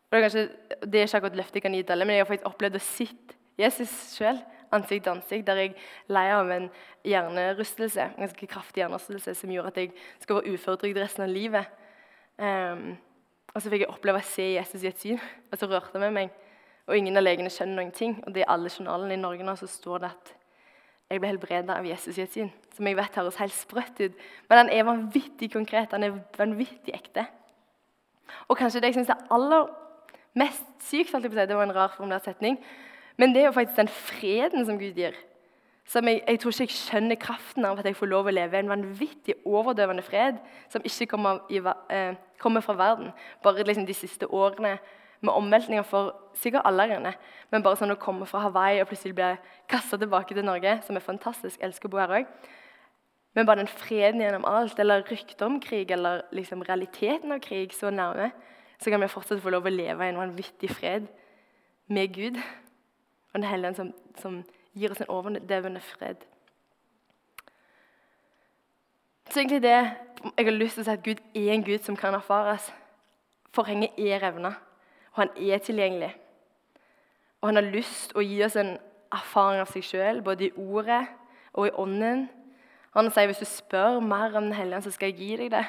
Det 0.10 0.20
er, 0.20 0.22
kanskje, 0.22 0.50
det 0.82 1.00
er 1.00 1.08
ikke 1.08 1.18
akkurat 1.18 1.38
løftet 1.38 1.56
jeg 1.56 1.62
kan 1.62 1.74
gi 1.74 1.84
til 1.84 1.92
alle, 1.92 2.06
men 2.06 2.16
jeg 2.16 2.22
har 2.22 2.28
faktisk 2.30 2.46
opplevd 2.46 2.76
å 2.78 2.82
sitte 2.86 3.38
Jesus 3.58 3.94
sjøl 4.14 4.38
ansikt 4.76 5.06
til 5.08 5.14
ansikt, 5.14 5.48
der 5.48 5.62
jeg 5.62 5.74
lei 6.12 6.26
av 6.34 6.52
en 6.52 6.70
hjernerystelse, 7.08 8.10
en 8.10 8.26
ganske 8.26 8.50
kraftig 8.52 8.84
hjernerystelse 8.84 9.36
som 9.40 9.52
gjorde 9.54 9.74
at 9.74 9.82
jeg 9.82 9.92
skal 10.24 10.40
være 10.40 10.54
uføretrygd 10.54 11.02
resten 11.02 11.26
av 11.26 11.34
livet. 11.34 11.82
Um, 12.38 12.94
og 13.54 13.62
så 13.62 13.70
fikk 13.70 13.86
jeg 13.86 13.94
oppleve 13.94 14.22
å 14.22 14.26
se 14.26 14.46
Jesus 14.56 14.82
i 14.82 14.90
et 14.90 15.04
syn, 15.04 15.20
og 15.52 15.60
så 15.60 15.70
rørte 15.70 15.94
han 15.94 16.08
med 16.08 16.16
meg. 16.18 16.40
Og 16.90 16.98
ingen 16.98 17.16
av 17.16 17.24
legene 17.24 17.52
skjønner 17.54 17.80
noen 17.80 17.94
ting. 17.96 18.18
Og 18.26 18.34
det 18.36 18.44
er 18.44 18.52
alle 18.52 18.72
journalene 18.72 19.16
i 19.16 19.22
Norge 19.22 19.46
nå 19.46 19.56
så 19.60 19.70
står 19.72 20.04
det 20.04 20.10
at 20.10 20.34
jeg 21.14 21.22
ble 21.22 21.30
helbreda 21.30 21.78
av 21.78 21.88
Jesus 21.88 22.18
i 22.18 22.26
et 22.26 22.34
syn. 22.34 22.50
Som 22.74 22.90
jeg 22.90 22.98
vet 22.98 23.20
høres 23.20 23.38
helt 23.40 23.56
sprøtt 23.56 24.02
ut, 24.02 24.26
men 24.50 24.64
han 24.64 24.72
er 24.74 24.88
vanvittig 24.88 25.52
konkret. 25.54 25.94
Han 25.94 26.08
er 26.08 26.18
vanvittig 26.40 26.96
ekte. 26.96 27.28
Og 28.50 28.58
kanskje 28.58 28.82
det 28.82 28.92
jeg 28.92 28.98
syns 28.98 29.14
er 29.14 29.28
aller 29.34 29.70
mest 30.40 30.66
sykt, 30.88 31.14
det 31.14 31.56
var 31.56 31.68
en 31.68 31.76
rar 31.76 31.94
formulert 31.94 32.26
setning, 32.26 32.58
men 33.18 33.34
det 33.34 33.42
er 33.42 33.46
jo 33.50 33.56
faktisk 33.56 33.78
den 33.78 33.92
freden 33.94 34.66
som 34.66 34.80
Gud 34.80 34.98
gir. 34.98 35.18
Som 35.86 36.08
jeg, 36.08 36.22
jeg, 36.28 36.40
tror 36.40 36.54
ikke 36.54 36.64
jeg 36.64 36.78
skjønner 36.78 37.20
kraften 37.20 37.66
av 37.68 37.80
at 37.80 37.86
jeg 37.86 37.98
får 38.00 38.10
lov 38.10 38.30
å 38.30 38.34
leve 38.34 38.60
en 38.60 38.72
vanvittig 38.72 39.36
overdøvende 39.44 40.04
fred 40.06 40.40
som 40.72 40.86
ikke 40.88 41.10
kommer, 41.12 41.44
i, 41.52 41.60
eh, 41.92 42.16
kommer 42.40 42.64
fra 42.64 42.76
verden. 42.80 43.12
Bare 43.44 43.66
liksom 43.68 43.86
de 43.86 43.96
siste 43.98 44.30
årene 44.32 44.78
med 45.24 45.34
omveltninger 45.34 45.84
for 45.88 46.16
sikkert 46.36 46.66
alle 46.66 46.88
her 46.88 47.16
Men 47.52 47.64
bare 47.64 47.76
sånn 47.76 47.92
å 47.92 48.00
komme 48.00 48.26
fra 48.26 48.40
Hawaii 48.40 48.82
og 48.82 48.88
plutselig 48.88 49.16
bli 49.16 49.38
kasta 49.70 49.98
tilbake 49.98 50.34
til 50.34 50.46
Norge, 50.46 50.82
som 50.84 50.96
er 50.96 51.00
fantastisk, 51.00 51.60
jeg 51.60 51.68
elsker 51.68 51.88
å 51.88 51.92
bo 51.92 51.98
her 51.98 52.08
òg. 52.08 52.26
Men 53.36 53.46
bare 53.46 53.64
den 53.64 53.68
freden 53.68 54.22
gjennom 54.22 54.46
alt, 54.46 54.80
eller 54.80 55.04
ryktet 55.04 55.42
om 55.42 55.60
krig, 55.60 55.92
eller 55.92 56.22
liksom 56.32 56.62
realiteten 56.62 57.32
av 57.32 57.40
krig 57.40 57.74
så 57.74 57.90
nærme, 57.90 58.32
så 58.80 58.92
kan 58.92 59.02
vi 59.02 59.08
fortsatt 59.08 59.42
få 59.42 59.50
lov 59.50 59.66
å 59.66 59.74
leve 59.74 60.06
i 60.06 60.12
en 60.12 60.20
vanvittig 60.20 60.70
fred 60.70 61.08
med 61.88 62.14
Gud. 62.14 62.38
Og 63.34 63.42
Den 63.42 63.50
hellige 63.50 63.76
som, 63.76 63.94
som 64.18 64.44
gir 64.74 64.92
oss 64.92 65.02
en 65.02 65.10
overdøvende 65.10 65.80
fred. 65.80 66.16
Så 69.30 69.40
egentlig 69.40 69.64
det 69.64 69.78
jeg 70.38 70.46
har 70.46 70.52
lyst 70.52 70.78
til 70.78 70.84
å 70.84 70.86
si 70.86 70.94
at 70.94 71.04
Gud 71.04 71.24
er 71.36 71.50
en 71.54 71.66
Gud 71.66 71.82
som 71.84 71.98
kan 71.98 72.14
erfares. 72.14 72.70
Forhenget 73.54 73.98
er 73.98 74.22
revna 74.24 74.54
og 75.14 75.22
han 75.22 75.30
er 75.38 75.58
tilgjengelig. 75.58 76.16
Og 77.42 77.48
han 77.50 77.56
har 77.56 77.70
lyst 77.70 78.10
til 78.10 78.18
å 78.18 78.26
gi 78.26 78.40
oss 78.46 78.56
en 78.58 78.78
erfaring 79.14 79.62
av 79.62 79.70
seg 79.70 79.86
sjøl, 79.86 80.22
både 80.26 80.48
i 80.48 80.54
ordet 80.58 81.04
og 81.54 81.68
i 81.68 81.74
ånden. 81.78 82.26
Han 82.98 83.12
sier 83.14 83.30
hvis 83.30 83.44
du 83.44 83.50
spør 83.50 84.00
mer 84.02 84.34
om 84.34 84.50
Den 84.50 84.58
hellige 84.58 84.82
så 84.88 84.94
skal 84.96 85.12
jeg 85.12 85.20
gi 85.20 85.36
deg 85.44 85.52
det. 85.54 85.66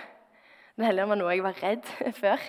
Den 0.77 0.87
hellige 0.89 1.09
var 1.11 1.21
noe 1.21 1.35
jeg 1.35 1.45
var 1.45 1.61
redd 1.61 1.91
før. 2.23 2.47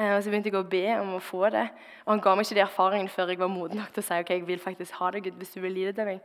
Eh, 0.00 0.16
og 0.16 0.22
Så 0.22 0.30
begynte 0.32 0.48
jeg 0.48 0.56
å 0.56 0.64
be 0.64 0.84
om 0.96 1.16
å 1.18 1.20
få 1.20 1.50
det. 1.52 1.66
Og 2.06 2.14
han 2.14 2.22
ga 2.24 2.34
meg 2.34 2.46
ikke 2.46 2.56
de 2.56 2.64
erfaringene 2.64 3.12
før 3.12 3.32
jeg 3.32 3.40
var 3.40 3.50
moden 3.52 3.82
nok 3.82 3.90
til 3.92 4.00
å 4.00 4.06
si 4.06 4.20
ok, 4.22 4.30
jeg 4.32 4.46
vil 4.48 4.62
faktisk 4.62 4.96
ha 4.96 5.10
det, 5.12 5.24
Gud, 5.26 5.36
hvis 5.36 5.52
du 5.52 5.60
vil 5.60 5.76
gi 5.76 5.88
det 5.90 5.96
til 5.98 6.08
meg. 6.08 6.22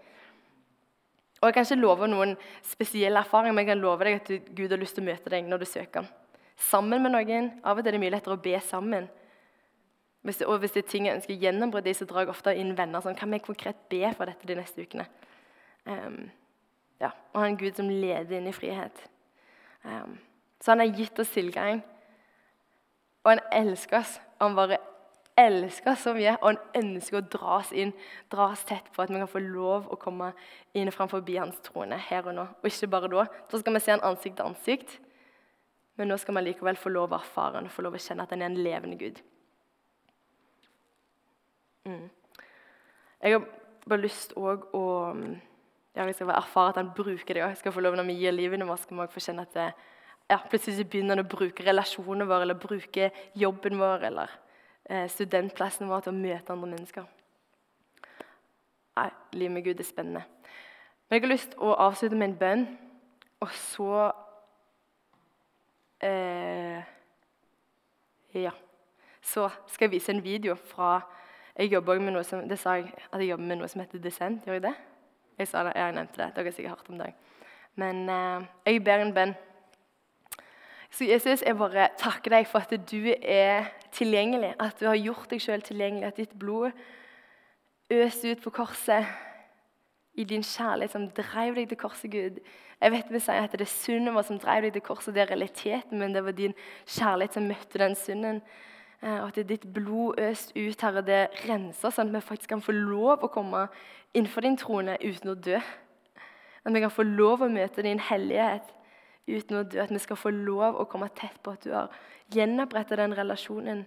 Og 1.42 1.50
Jeg 1.50 1.54
kan 1.54 1.66
ikke 1.68 1.82
love 1.82 2.08
noen 2.08 2.38
spesielle 2.64 3.20
erfaringer, 3.20 3.54
men 3.54 3.66
jeg 3.66 3.74
kan 3.74 3.82
love 3.82 4.08
deg 4.08 4.22
at 4.22 4.54
Gud 4.56 4.72
har 4.72 4.80
lyst 4.80 4.96
til 4.96 5.04
å 5.04 5.10
møte 5.10 5.30
deg 5.30 5.50
når 5.50 5.62
du 5.62 5.66
søker. 5.68 6.08
Sammen 6.56 7.04
med 7.04 7.12
noen. 7.12 7.52
Av 7.64 7.76
og 7.76 7.84
til 7.84 7.92
er 7.92 7.98
det 7.98 8.04
mye 8.06 8.14
lettere 8.16 8.38
å 8.38 8.42
be 8.42 8.56
sammen. 8.64 9.10
Hvis 10.26 10.40
og 10.48 10.62
hvis 10.64 10.74
det 10.74 10.86
er 10.86 10.90
ting 10.90 11.10
jeg 11.10 11.20
ønsker 11.20 11.42
gjennombrudd 11.44 11.90
i, 11.92 11.94
så 11.94 12.08
drar 12.08 12.24
jeg 12.24 12.32
ofte 12.32 12.56
inn 12.56 12.72
venner. 12.78 13.02
sånn, 13.02 13.18
Kan 13.18 13.30
vi 13.30 13.40
konkret 13.40 13.76
be 13.90 14.14
for 14.16 14.26
dette 14.26 14.48
de 14.48 14.56
neste 14.56 14.82
ukene? 14.82 15.06
Um, 15.86 16.32
ja, 17.02 17.12
Og 17.34 17.42
ha 17.42 17.46
en 17.46 17.58
Gud 17.58 17.76
som 17.76 17.90
leder 17.90 18.38
inn 18.38 18.48
i 18.48 18.56
frihet. 18.56 19.04
Um, 19.84 20.18
så 20.64 20.72
han 20.72 20.80
har 20.80 20.96
gitt 20.96 21.20
oss 21.20 21.30
tilgang. 21.30 21.84
Og 23.26 23.32
han 23.34 23.42
elsker 23.52 24.00
oss. 24.00 24.20
Han 24.40 24.56
bare 24.58 24.78
elsker 25.40 25.92
oss 25.92 26.06
så 26.06 26.14
mye. 26.16 26.36
Og 26.42 26.52
han 26.52 26.60
ønsker 26.84 27.20
å 27.20 27.26
dra 27.34 27.58
oss 27.60 27.72
inn, 27.76 27.94
dra 28.32 28.52
oss 28.54 28.64
tett 28.70 28.92
på 28.94 29.04
at 29.04 29.12
vi 29.12 29.20
kan 29.20 29.32
få 29.32 29.42
lov 29.44 29.90
å 29.92 30.00
komme 30.00 30.32
inn 30.78 30.92
framfor 30.94 31.26
hans 31.40 31.58
trone 31.66 31.98
her 32.10 32.30
og 32.30 32.38
nå. 32.38 32.48
Og 32.62 32.70
ikke 32.70 32.92
bare 32.94 33.10
da. 33.12 33.26
Da 33.52 33.60
skal 33.60 33.74
vi 33.74 33.84
se 33.84 33.96
han 33.96 34.06
ansikt 34.06 34.38
til 34.38 34.46
ansikt. 34.46 35.00
Men 35.96 36.12
nå 36.12 36.18
skal 36.20 36.36
vi 36.38 36.50
likevel 36.50 36.78
få 36.78 36.92
lov 36.92 37.14
å 37.14 37.20
erfare 37.20 37.58
han 37.58 37.70
og 37.70 37.74
få 37.74 37.86
lov 37.86 37.96
å 37.96 38.04
kjenne 38.04 38.26
at 38.26 38.34
han 38.36 38.44
er 38.44 38.52
en 38.52 38.62
levende 38.62 39.00
Gud. 39.00 39.22
Mm. 41.86 42.10
Jeg 43.22 43.38
har 43.38 43.46
bare 43.86 44.04
lyst 44.04 44.34
òg 44.38 44.66
å 44.76 44.86
ja, 45.96 46.04
jeg 46.04 46.18
skal 46.18 46.34
erfare 46.36 46.74
at 46.74 46.80
han 46.82 46.92
bruker 46.92 47.38
det. 47.38 47.76
Lov 47.80 47.96
Når 47.96 48.08
vi 48.10 48.18
gir 48.20 48.34
livet 48.36 48.68
vårt, 48.68 48.84
skal 48.84 49.00
vi 49.00 49.14
få 49.14 49.24
kjenne 49.24 49.46
at 49.48 49.54
det, 49.56 49.70
ja, 50.30 50.40
plutselig 50.50 50.88
begynner 50.90 51.16
han 51.16 51.26
å 51.26 51.30
bruke 51.30 51.66
relasjonene 51.66 52.28
våre, 52.30 52.48
eller 52.48 52.58
bruke 52.58 53.12
jobben 53.38 53.78
vår 53.80 54.08
eller 54.10 54.32
eh, 54.90 55.06
studentplassen 55.12 55.90
vår 55.90 56.06
til 56.06 56.14
å 56.14 56.18
møte 56.18 56.54
andre 56.54 56.72
mennesker. 56.72 57.06
Nei, 58.96 59.10
Livet 59.36 59.54
med 59.54 59.66
Gud 59.68 59.80
er 59.80 59.88
spennende. 59.88 60.24
Men 61.06 61.18
jeg 61.18 61.26
har 61.26 61.34
lyst 61.34 61.52
til 61.54 61.62
å 61.68 61.76
avslutte 61.86 62.18
med 62.18 62.32
en 62.32 62.38
bønn, 62.40 62.68
og 63.46 63.52
så 63.54 63.92
eh, 66.02 66.94
Ja. 68.36 68.52
Så 69.26 69.48
skal 69.72 69.88
jeg 69.88 69.96
vise 69.96 70.12
en 70.14 70.22
video 70.22 70.54
fra 70.56 71.00
jeg 71.56 71.72
jobber 71.72 72.02
med 72.04 72.14
noe 72.14 72.24
som, 72.28 72.44
det 72.46 72.58
sa 72.60 72.76
jeg 72.76 72.92
at 72.94 73.22
jeg 73.22 73.30
jobber 73.30 73.48
med 73.48 73.58
noe 73.62 73.68
som 73.72 73.82
heter 73.82 74.02
Descent. 74.04 74.44
Gjør 74.46 74.58
jeg 74.58 74.64
det? 74.68 74.74
Jeg 75.40 75.48
sa 75.48 75.64
det, 75.64 75.72
jeg 75.76 75.94
nevnte 75.96 76.20
det. 76.20 76.28
Dere 76.36 76.50
har 76.50 76.56
sikkert 76.56 76.74
hørt 76.76 76.90
om 76.92 77.00
det. 77.00 77.08
Men 77.80 78.10
eh, 78.10 78.48
jeg 78.68 78.84
ber 78.84 79.04
en 79.04 79.14
bønn. 79.16 79.36
Så 80.96 81.04
Jesus, 81.04 81.42
jeg 81.44 81.58
bare 81.60 81.90
takker 82.00 82.32
deg 82.32 82.46
for 82.48 82.64
at 82.64 82.72
du 82.88 83.10
er 83.20 83.66
tilgjengelig. 83.92 84.54
At 84.64 84.80
du 84.80 84.86
har 84.88 84.96
gjort 84.96 85.28
deg 85.28 85.42
sjøl 85.44 85.64
tilgjengelig. 85.66 86.08
At 86.08 86.20
ditt 86.22 86.36
blod 86.40 86.72
øste 87.92 88.32
ut 88.32 88.44
på 88.44 88.54
korset 88.56 89.10
i 90.16 90.24
din 90.24 90.44
kjærlighet 90.44 90.94
som 90.94 91.10
drev 91.12 91.58
deg 91.60 91.68
til 91.68 91.78
korset, 91.82 92.12
Gud. 92.12 92.40
Jeg 92.80 92.92
vet 92.94 93.12
vi 93.12 93.20
sier 93.20 93.44
at 93.44 93.52
det 93.52 93.66
er 93.68 93.72
synden 93.74 94.16
vår 94.16 94.24
som 94.30 94.40
drev 94.40 94.64
deg 94.64 94.78
til 94.78 94.86
korset. 94.88 95.12
Det 95.18 95.26
er 95.26 95.34
realiteten, 95.34 96.00
men 96.00 96.16
det 96.16 96.24
var 96.24 96.38
din 96.38 96.56
kjærlighet 96.88 97.36
som 97.36 97.52
møtte 97.52 97.84
den 97.84 98.00
synden. 98.00 98.40
Eh, 99.02 99.18
og 99.18 99.28
at 99.28 99.36
det 99.36 99.44
er 99.44 99.52
ditt 99.52 99.68
blod 99.76 100.24
øst 100.30 100.56
ut, 100.56 100.82
Herre, 100.82 101.04
det 101.04 101.20
renser, 101.44 101.92
sånn 101.92 102.08
at 102.08 102.16
vi 102.16 102.24
faktisk 102.30 102.54
kan 102.56 102.64
få 102.64 102.72
lov 102.72 103.28
å 103.28 103.34
komme 103.36 103.68
innenfor 104.16 104.48
din 104.48 104.56
trone 104.56 104.96
uten 105.04 105.36
å 105.36 105.36
dø. 105.36 105.60
At 106.64 106.72
vi 106.72 106.88
kan 106.88 106.96
få 107.04 107.04
lov 107.04 107.44
å 107.44 107.52
møte 107.52 107.84
din 107.84 108.00
hellighet 108.00 108.72
uten 109.28 109.60
å 109.60 109.66
dø. 109.66 109.82
At 109.84 109.94
vi 109.94 110.02
skal 110.02 110.20
få 110.20 110.32
lov 110.34 110.80
å 110.80 110.88
komme 110.90 111.10
tett 111.18 111.38
på 111.44 111.56
at 111.56 111.66
du 111.66 111.74
har 111.76 111.94
gjenoppretta 112.34 112.98
den 113.00 113.16
relasjonen 113.18 113.86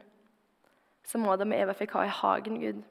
som 1.08 1.26
Adam 1.28 1.54
og 1.54 1.62
Eva 1.62 1.74
fikk 1.76 1.96
ha 1.96 2.04
i 2.04 2.14
hagen, 2.20 2.60
Gud. 2.60 2.82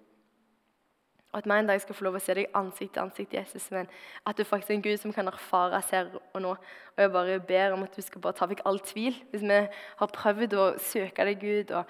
Og 1.34 1.42
at 1.42 1.46
vi 1.46 1.54
en 1.54 1.68
dag 1.68 1.82
skal 1.84 1.96
få 1.96 2.06
lov 2.08 2.16
å 2.18 2.22
se 2.24 2.34
deg 2.34 2.54
ansikt 2.56 2.94
til 2.96 3.04
ansikt, 3.04 3.34
Jesus, 3.36 3.68
men 3.76 3.90
at 4.26 4.38
du 4.40 4.46
faktisk 4.48 4.72
er 4.72 4.78
en 4.78 4.86
Gud 4.86 4.98
som 5.02 5.14
kan 5.14 5.28
erfares 5.30 5.92
her 5.94 6.08
og 6.16 6.40
nå. 6.42 6.54
Og 6.96 7.04
jeg 7.04 7.12
bare 7.14 7.40
ber 7.52 7.76
om 7.76 7.84
at 7.86 7.98
du 7.98 8.02
skal 8.02 8.24
bare 8.24 8.38
ta 8.40 8.48
vekk 8.50 8.64
all 8.66 8.80
tvil. 8.82 9.20
Hvis 9.34 9.44
vi 9.44 9.60
har 10.00 10.14
prøvd 10.16 10.56
å 10.58 10.70
søke 10.82 11.28
deg, 11.28 11.44
Gud, 11.44 11.76
og 11.78 11.84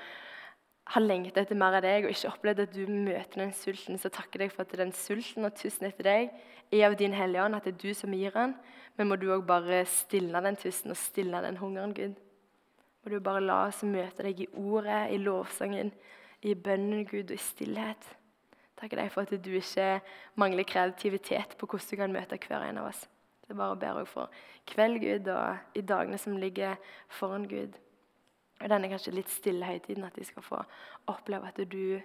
har 0.88 1.04
lengtet 1.04 1.41
etter 1.41 1.58
mer 1.60 1.76
av 1.78 1.84
deg 1.84 2.06
og 2.06 2.13
ikke 2.13 2.30
opplevd 2.32 2.63
at 2.63 2.76
du 2.76 2.86
møter 2.88 3.41
den 3.41 3.54
sulten, 3.56 4.00
så 4.00 4.12
takker 4.13 4.45
deg 4.45 4.54
for 4.54 4.63
at 4.63 4.76
den 4.80 4.93
sulten 4.95 5.47
og 5.47 5.56
tusen 5.60 5.89
etter 5.89 6.08
deg 6.08 6.30
er 6.71 6.86
av 6.88 6.95
din 7.00 7.15
Hellige 7.15 7.43
Ånd, 7.43 7.56
at 7.58 7.67
det 7.67 7.73
er 7.76 7.82
du 7.82 7.95
som 7.95 8.13
gir 8.15 8.36
den. 8.36 8.56
Men 8.97 9.10
må 9.10 9.17
du 9.19 9.28
òg 9.32 9.43
bare 9.47 9.84
stille 9.88 10.41
den 10.43 10.58
tusen 10.60 10.93
og 10.93 11.00
stille 11.00 11.41
den 11.43 11.60
hungeren, 11.60 11.93
Gud. 11.95 12.15
Må 13.04 13.12
du 13.12 13.19
bare 13.23 13.43
la 13.43 13.62
oss 13.67 13.84
møte 13.88 14.26
deg 14.26 14.41
i 14.43 14.50
ordet, 14.58 15.12
i 15.13 15.19
lovsangen, 15.21 15.91
i 16.43 16.56
bønnen, 16.56 17.06
Gud, 17.08 17.30
og 17.30 17.38
i 17.38 17.41
stillhet. 17.41 18.10
Takker 18.78 19.00
deg 19.00 19.12
for 19.13 19.26
at 19.26 19.43
du 19.43 19.52
ikke 19.58 20.00
mangler 20.38 20.67
kreativitet 20.67 21.56
på 21.58 21.69
hvordan 21.69 21.88
du 21.89 22.02
kan 22.02 22.15
møte 22.15 22.39
hver 22.47 22.67
en 22.67 22.82
av 22.82 22.89
oss. 22.91 23.06
Jeg 23.47 23.56
bare 23.56 23.80
ber 23.80 24.04
for 24.10 24.34
kveld, 24.67 25.00
Gud, 25.00 25.30
og 25.32 25.78
i 25.78 25.82
dagene 25.82 26.19
som 26.19 26.36
ligger 26.38 26.76
foran 27.08 27.47
Gud. 27.47 27.78
Og 28.58 28.70
denne 28.72 28.89
kanskje 28.89 29.13
litt 29.13 29.30
stille 29.30 29.65
høytiden, 29.65 30.06
at 30.08 30.15
de 30.17 30.26
skal 30.26 30.46
få 30.46 30.62
oppleve 31.12 31.50
at 31.52 31.60
du 31.70 32.00